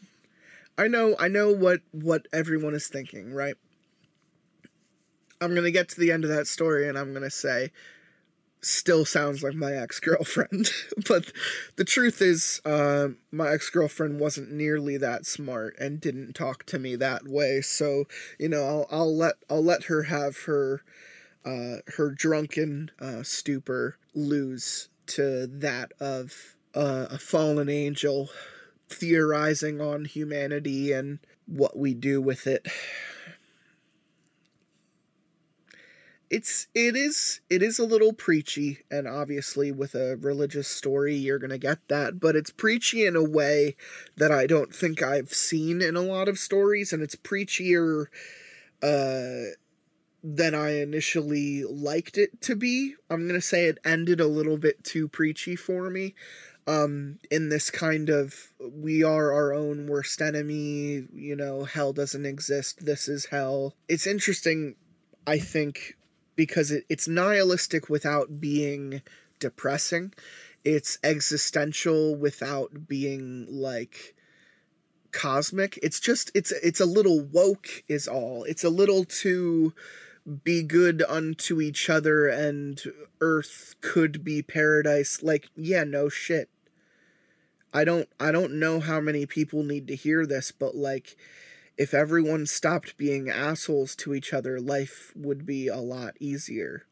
[0.77, 3.55] I know I know what what everyone is thinking, right?
[5.41, 7.71] I'm going to get to the end of that story and I'm going to say
[8.65, 10.69] still sounds like my ex-girlfriend.
[11.07, 11.31] but
[11.75, 16.95] the truth is uh, my ex-girlfriend wasn't nearly that smart and didn't talk to me
[16.95, 17.61] that way.
[17.61, 18.05] So,
[18.39, 20.81] you know, I'll I'll let I'll let her have her
[21.45, 28.29] uh, her drunken uh, stupor lose to that of uh, a fallen angel
[28.89, 32.67] theorizing on humanity and what we do with it.
[36.29, 41.39] It's it is it is a little preachy and obviously with a religious story you're
[41.39, 43.75] going to get that, but it's preachy in a way
[44.17, 48.07] that I don't think I've seen in a lot of stories and it's preachier
[48.81, 49.51] uh
[50.23, 52.95] than I initially liked it to be.
[53.11, 56.15] I'm going to say it ended a little bit too preachy for me
[56.67, 62.25] um in this kind of we are our own worst enemy you know hell doesn't
[62.25, 64.75] exist this is hell it's interesting
[65.27, 65.95] i think
[66.35, 69.01] because it, it's nihilistic without being
[69.39, 70.13] depressing.
[70.63, 74.15] It's existential without being like
[75.11, 75.79] cosmic.
[75.81, 78.43] It's just it's it's a little woke is all.
[78.43, 79.73] It's a little too
[80.43, 82.81] be good unto each other and
[83.21, 85.21] earth could be paradise.
[85.21, 86.49] Like yeah no shit.
[87.73, 91.15] I don't I don't know how many people need to hear this, but like
[91.77, 96.85] if everyone stopped being assholes to each other, life would be a lot easier.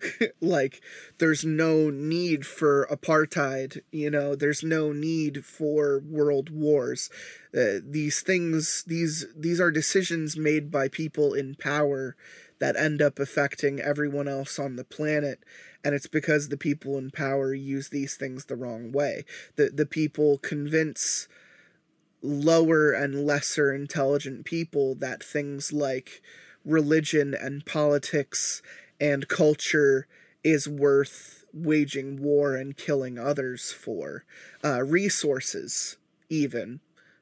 [0.40, 0.80] like
[1.18, 7.10] there's no need for apartheid, you know, there's no need for world wars.
[7.56, 12.16] Uh, these things these these are decisions made by people in power
[12.60, 15.42] that end up affecting everyone else on the planet
[15.84, 19.24] and it's because the people in power use these things the wrong way
[19.56, 21.28] the the people convince
[22.22, 26.22] lower and lesser intelligent people that things like
[26.64, 28.60] religion and politics
[29.00, 30.06] and culture
[30.42, 34.24] is worth waging war and killing others for
[34.64, 35.96] uh, resources
[36.28, 36.80] even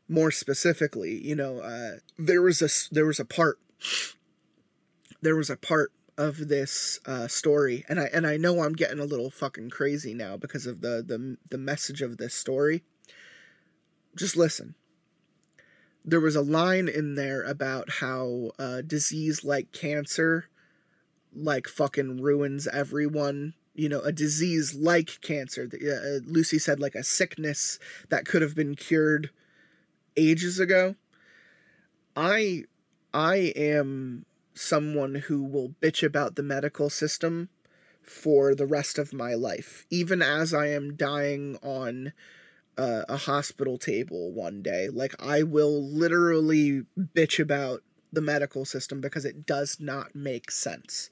[0.09, 3.59] more specifically you know uh, there was a there was a part
[5.23, 8.99] there was a part of this uh, story, and I and I know I'm getting
[8.99, 12.83] a little fucking crazy now because of the the the message of this story.
[14.17, 14.75] Just listen.
[16.09, 20.49] There was a line in there about how uh, disease like cancer,
[21.35, 23.55] like fucking ruins everyone.
[23.75, 25.69] You know, a disease like cancer.
[25.75, 27.79] Uh, Lucy said like a sickness
[28.09, 29.31] that could have been cured
[30.17, 30.95] ages ago.
[32.15, 32.65] I
[33.13, 34.25] I am
[34.55, 37.51] someone who will bitch about the medical system
[38.01, 42.13] for the rest of my life, even as I am dying on
[42.79, 44.89] uh, a hospital table one day.
[44.89, 47.83] Like, I will literally bitch about
[48.13, 51.11] the medical system because it does not make sense.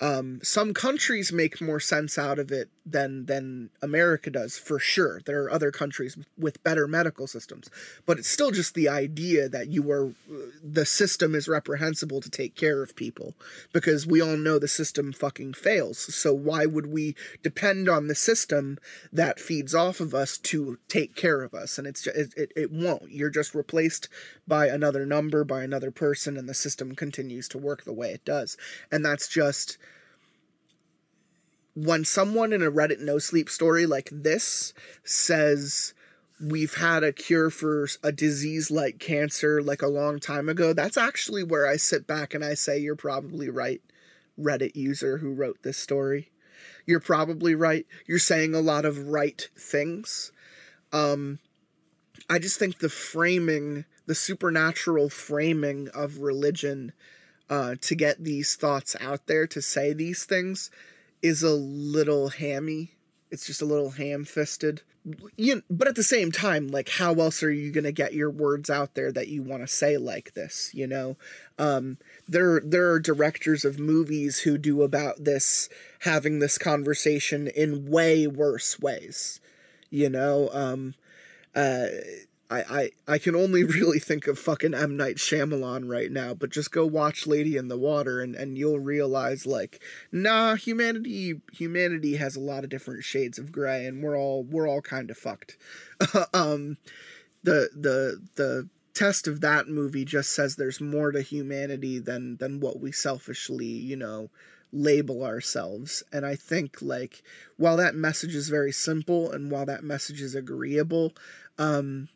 [0.00, 5.20] Um, some countries make more sense out of it than than America does, for sure.
[5.24, 7.70] There are other countries with better medical systems,
[8.06, 10.12] but it's still just the idea that you are
[10.62, 13.34] the system is reprehensible to take care of people
[13.72, 15.98] because we all know the system fucking fails.
[15.98, 18.78] So why would we depend on the system
[19.12, 21.78] that feeds off of us to take care of us?
[21.78, 23.10] And it's just, it, it, it won't.
[23.10, 24.08] You're just replaced
[24.46, 28.24] by another number, by another person, and the system continues to work the way it
[28.24, 28.56] does.
[28.90, 29.78] And that's just
[31.74, 34.74] when someone in a Reddit no sleep story like this
[35.04, 35.94] says
[36.40, 40.96] we've had a cure for a disease like cancer like a long time ago, that's
[40.96, 43.80] actually where I sit back and I say you're probably right,
[44.38, 46.30] Reddit user who wrote this story.
[46.86, 47.86] You're probably right.
[48.06, 50.32] You're saying a lot of right things.
[50.92, 51.38] Um
[52.28, 56.92] I just think the framing, the supernatural framing of religion
[57.48, 60.70] uh, to get these thoughts out there, to say these things,
[61.22, 62.92] is a little hammy.
[63.30, 64.82] It's just a little ham fisted.
[65.36, 68.68] You but at the same time, like, how else are you to get your words
[68.68, 70.70] out there that you want to say like this?
[70.74, 71.16] You know,
[71.58, 71.96] um,
[72.28, 75.70] there there are directors of movies who do about this,
[76.00, 79.40] having this conversation in way worse ways.
[79.88, 80.94] You know, um,
[81.54, 81.86] uh,
[82.50, 86.50] I, I I can only really think of fucking M Night Shyamalan right now, but
[86.50, 92.16] just go watch Lady in the Water and, and you'll realize like, nah, humanity humanity
[92.16, 95.16] has a lot of different shades of gray, and we're all we're all kind of
[95.16, 95.56] fucked.
[96.34, 96.76] um,
[97.42, 102.60] the the the test of that movie just says there's more to humanity than than
[102.60, 104.28] what we selfishly you know
[104.72, 107.22] label ourselves and i think like
[107.56, 111.12] while that message is very simple and while that message is agreeable
[111.58, 112.08] um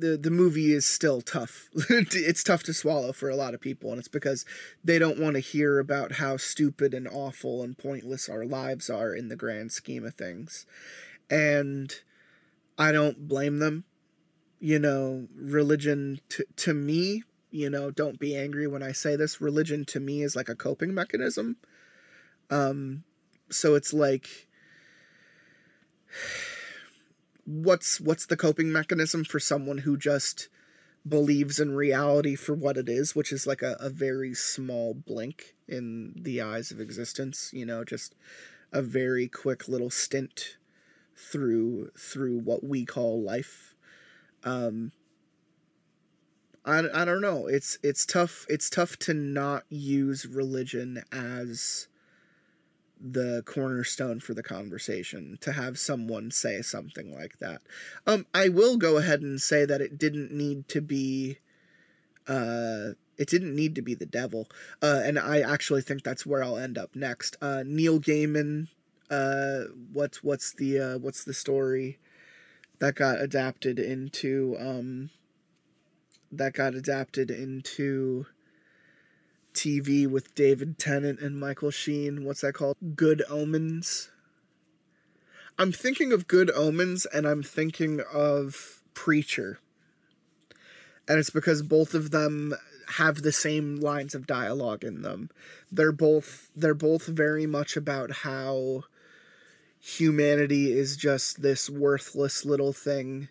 [0.00, 1.68] the the movie is still tough.
[1.90, 4.44] it's tough to swallow for a lot of people, and it's because
[4.82, 9.14] they don't want to hear about how stupid and awful and pointless our lives are
[9.14, 10.66] in the grand scheme of things.
[11.28, 11.94] And
[12.78, 13.84] I don't blame them.
[14.58, 19.40] You know, religion to to me, you know, don't be angry when I say this.
[19.40, 21.56] Religion to me is like a coping mechanism.
[22.50, 23.04] Um,
[23.50, 24.48] so it's like
[27.50, 30.48] what's what's the coping mechanism for someone who just
[31.08, 35.54] believes in reality for what it is, which is like a, a very small blink
[35.66, 38.14] in the eyes of existence, you know, just
[38.72, 40.56] a very quick little stint
[41.16, 43.74] through through what we call life.
[44.44, 44.92] Um
[46.64, 47.46] I, I don't know.
[47.46, 51.88] It's it's tough it's tough to not use religion as
[53.00, 57.62] the cornerstone for the conversation to have someone say something like that.
[58.06, 61.38] Um, I will go ahead and say that it didn't need to be,
[62.28, 64.48] uh, it didn't need to be the devil.
[64.82, 67.36] Uh, and I actually think that's where I'll end up next.
[67.40, 68.68] Uh, Neil Gaiman,
[69.10, 71.98] uh, what's what's the uh, what's the story
[72.78, 75.10] that got adapted into um,
[76.30, 78.26] that got adapted into
[79.54, 82.24] TV with David Tennant and Michael Sheen.
[82.24, 82.76] What's that called?
[82.96, 84.10] Good Omens.
[85.58, 89.58] I'm thinking of Good Omens and I'm thinking of Preacher.
[91.08, 92.54] And it's because both of them
[92.96, 95.30] have the same lines of dialogue in them.
[95.70, 98.84] They're both they're both very much about how
[99.80, 103.28] humanity is just this worthless little thing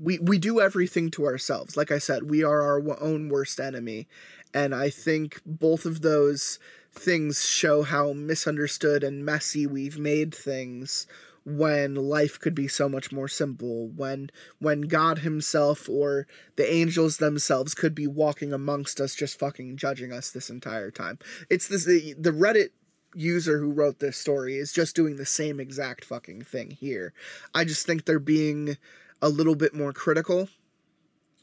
[0.00, 1.76] we we do everything to ourselves.
[1.76, 4.08] Like i said we are our own worst enemy.
[4.54, 6.58] And I think both of those
[6.90, 11.06] things show how misunderstood and messy we've made things
[11.44, 16.26] when life could be so much more simple when when god himself or
[16.56, 21.18] the angels themselves could be walking amongst us just fucking judging us this entire time.
[21.48, 22.70] It's this the, the reddit
[23.14, 27.14] user who wrote this story is just doing the same exact fucking thing here.
[27.54, 28.76] I just think they're being
[29.20, 30.48] a little bit more critical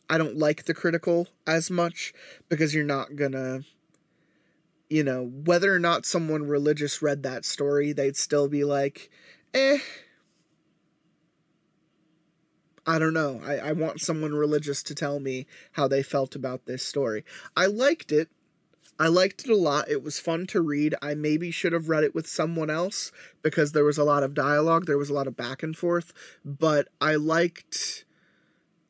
[0.10, 2.14] I don't like the critical as much
[2.48, 3.62] because you're not gonna
[4.90, 9.10] you know, whether or not someone religious read that story, they'd still be like,
[9.54, 9.80] eh.
[12.88, 13.42] I don't know.
[13.44, 17.26] I, I want someone religious to tell me how they felt about this story.
[17.58, 18.30] I liked it.
[18.98, 19.90] I liked it a lot.
[19.90, 20.96] It was fun to read.
[21.02, 23.12] I maybe should have read it with someone else
[23.42, 26.14] because there was a lot of dialogue, there was a lot of back and forth,
[26.46, 28.06] but I liked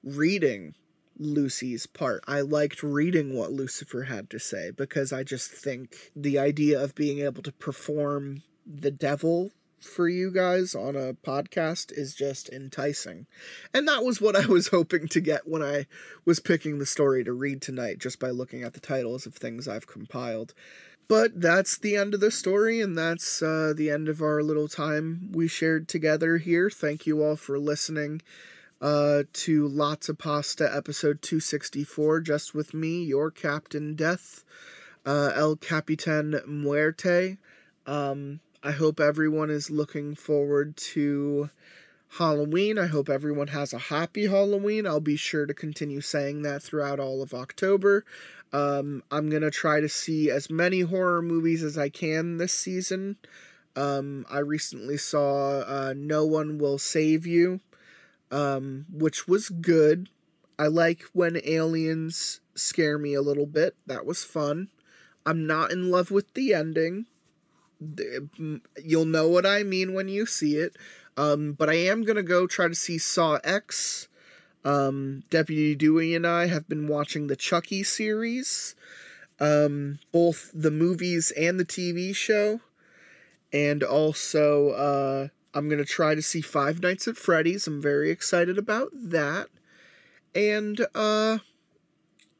[0.03, 0.75] reading
[1.17, 2.23] Lucy's part.
[2.27, 6.93] I liked reading what Lucifer had to say because I just think the idea of
[6.93, 13.27] being able to perform the devil for you guys on a podcast is just enticing.
[13.73, 15.87] And that was what I was hoping to get when I
[16.25, 19.67] was picking the story to read tonight, just by looking at the titles of things
[19.67, 20.53] I've compiled.
[21.07, 24.67] but that's the end of the story, and that's uh, the end of our little
[24.67, 26.69] time we shared together here.
[26.69, 28.21] Thank you all for listening
[28.81, 34.43] uh, to Lotsa Pasta episode 264, just with me, your Captain Death,
[35.05, 37.37] uh, El Capitan Muerte.
[37.85, 41.51] Um, I hope everyone is looking forward to
[42.17, 42.79] Halloween.
[42.79, 44.87] I hope everyone has a happy Halloween.
[44.87, 48.05] I'll be sure to continue saying that throughout all of October.
[48.51, 52.53] Um, I'm going to try to see as many horror movies as I can this
[52.53, 53.17] season.
[53.75, 57.59] Um, I recently saw uh, No One Will Save You,
[58.31, 60.09] um, which was good.
[60.57, 63.75] I like when aliens scare me a little bit.
[63.85, 64.69] That was fun.
[65.23, 67.05] I'm not in love with the ending.
[68.83, 70.75] You'll know what I mean when you see it.
[71.17, 74.07] Um, but I am to go try to see Saw X.
[74.63, 78.73] Um, Deputy Dewey and I have been watching the Chucky series,
[79.39, 82.61] um, both the movies and the TV show.
[83.53, 87.67] And also, uh, I'm to try to see Five Nights at Freddy's.
[87.67, 89.49] I'm very excited about that.
[90.33, 91.37] And, uh,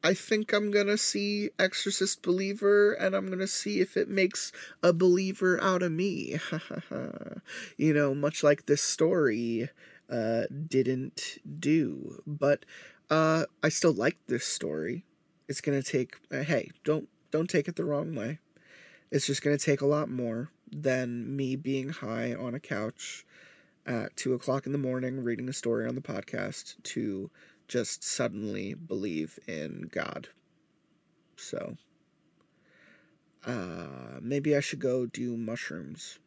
[0.06, 4.92] I think I'm gonna see Exorcist Believer and I'm gonna see if it makes a
[4.92, 6.38] believer out of me.
[7.76, 9.68] you know, much like this story
[10.08, 12.22] uh, didn't do.
[12.24, 12.64] But
[13.10, 15.04] uh, I still like this story.
[15.48, 16.18] It's gonna take.
[16.30, 18.38] Uh, hey, don't don't take it the wrong way.
[19.10, 23.26] It's just gonna take a lot more than me being high on a couch
[23.84, 27.28] at two o'clock in the morning reading a story on the podcast to
[27.68, 30.28] just suddenly believe in God.
[31.36, 31.76] So,
[33.44, 36.18] uh, maybe I should go do mushrooms.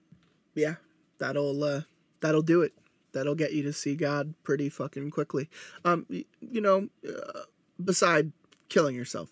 [0.56, 0.76] Yeah,
[1.18, 1.82] that'll uh,
[2.22, 2.74] that'll do it.
[3.12, 5.50] That'll get you to see God pretty fucking quickly.
[5.84, 7.42] Um, you know, uh,
[7.84, 8.32] beside
[8.70, 9.30] killing yourself,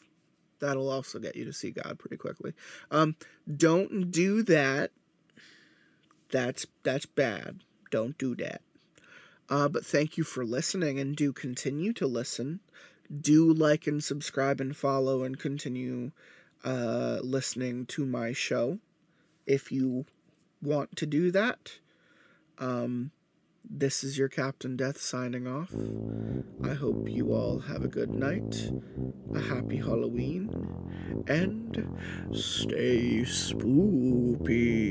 [0.59, 2.53] that'll also get you to see God pretty quickly.
[2.89, 3.15] Um,
[3.55, 4.91] don't do that.
[6.31, 7.59] That's that's bad.
[7.91, 8.61] Don't do that.
[9.49, 12.59] Uh, but thank you for listening and do continue to listen.
[13.21, 16.11] Do like and subscribe and follow and continue
[16.63, 18.79] uh, listening to my show
[19.45, 20.05] if you
[20.61, 21.79] want to do that.
[22.57, 23.11] Um,
[23.69, 25.73] this is your Captain Death signing off.
[26.63, 28.71] I hope you all have a good night,
[29.35, 30.49] a happy Halloween,
[31.27, 31.87] and
[32.31, 34.87] stay spoopy.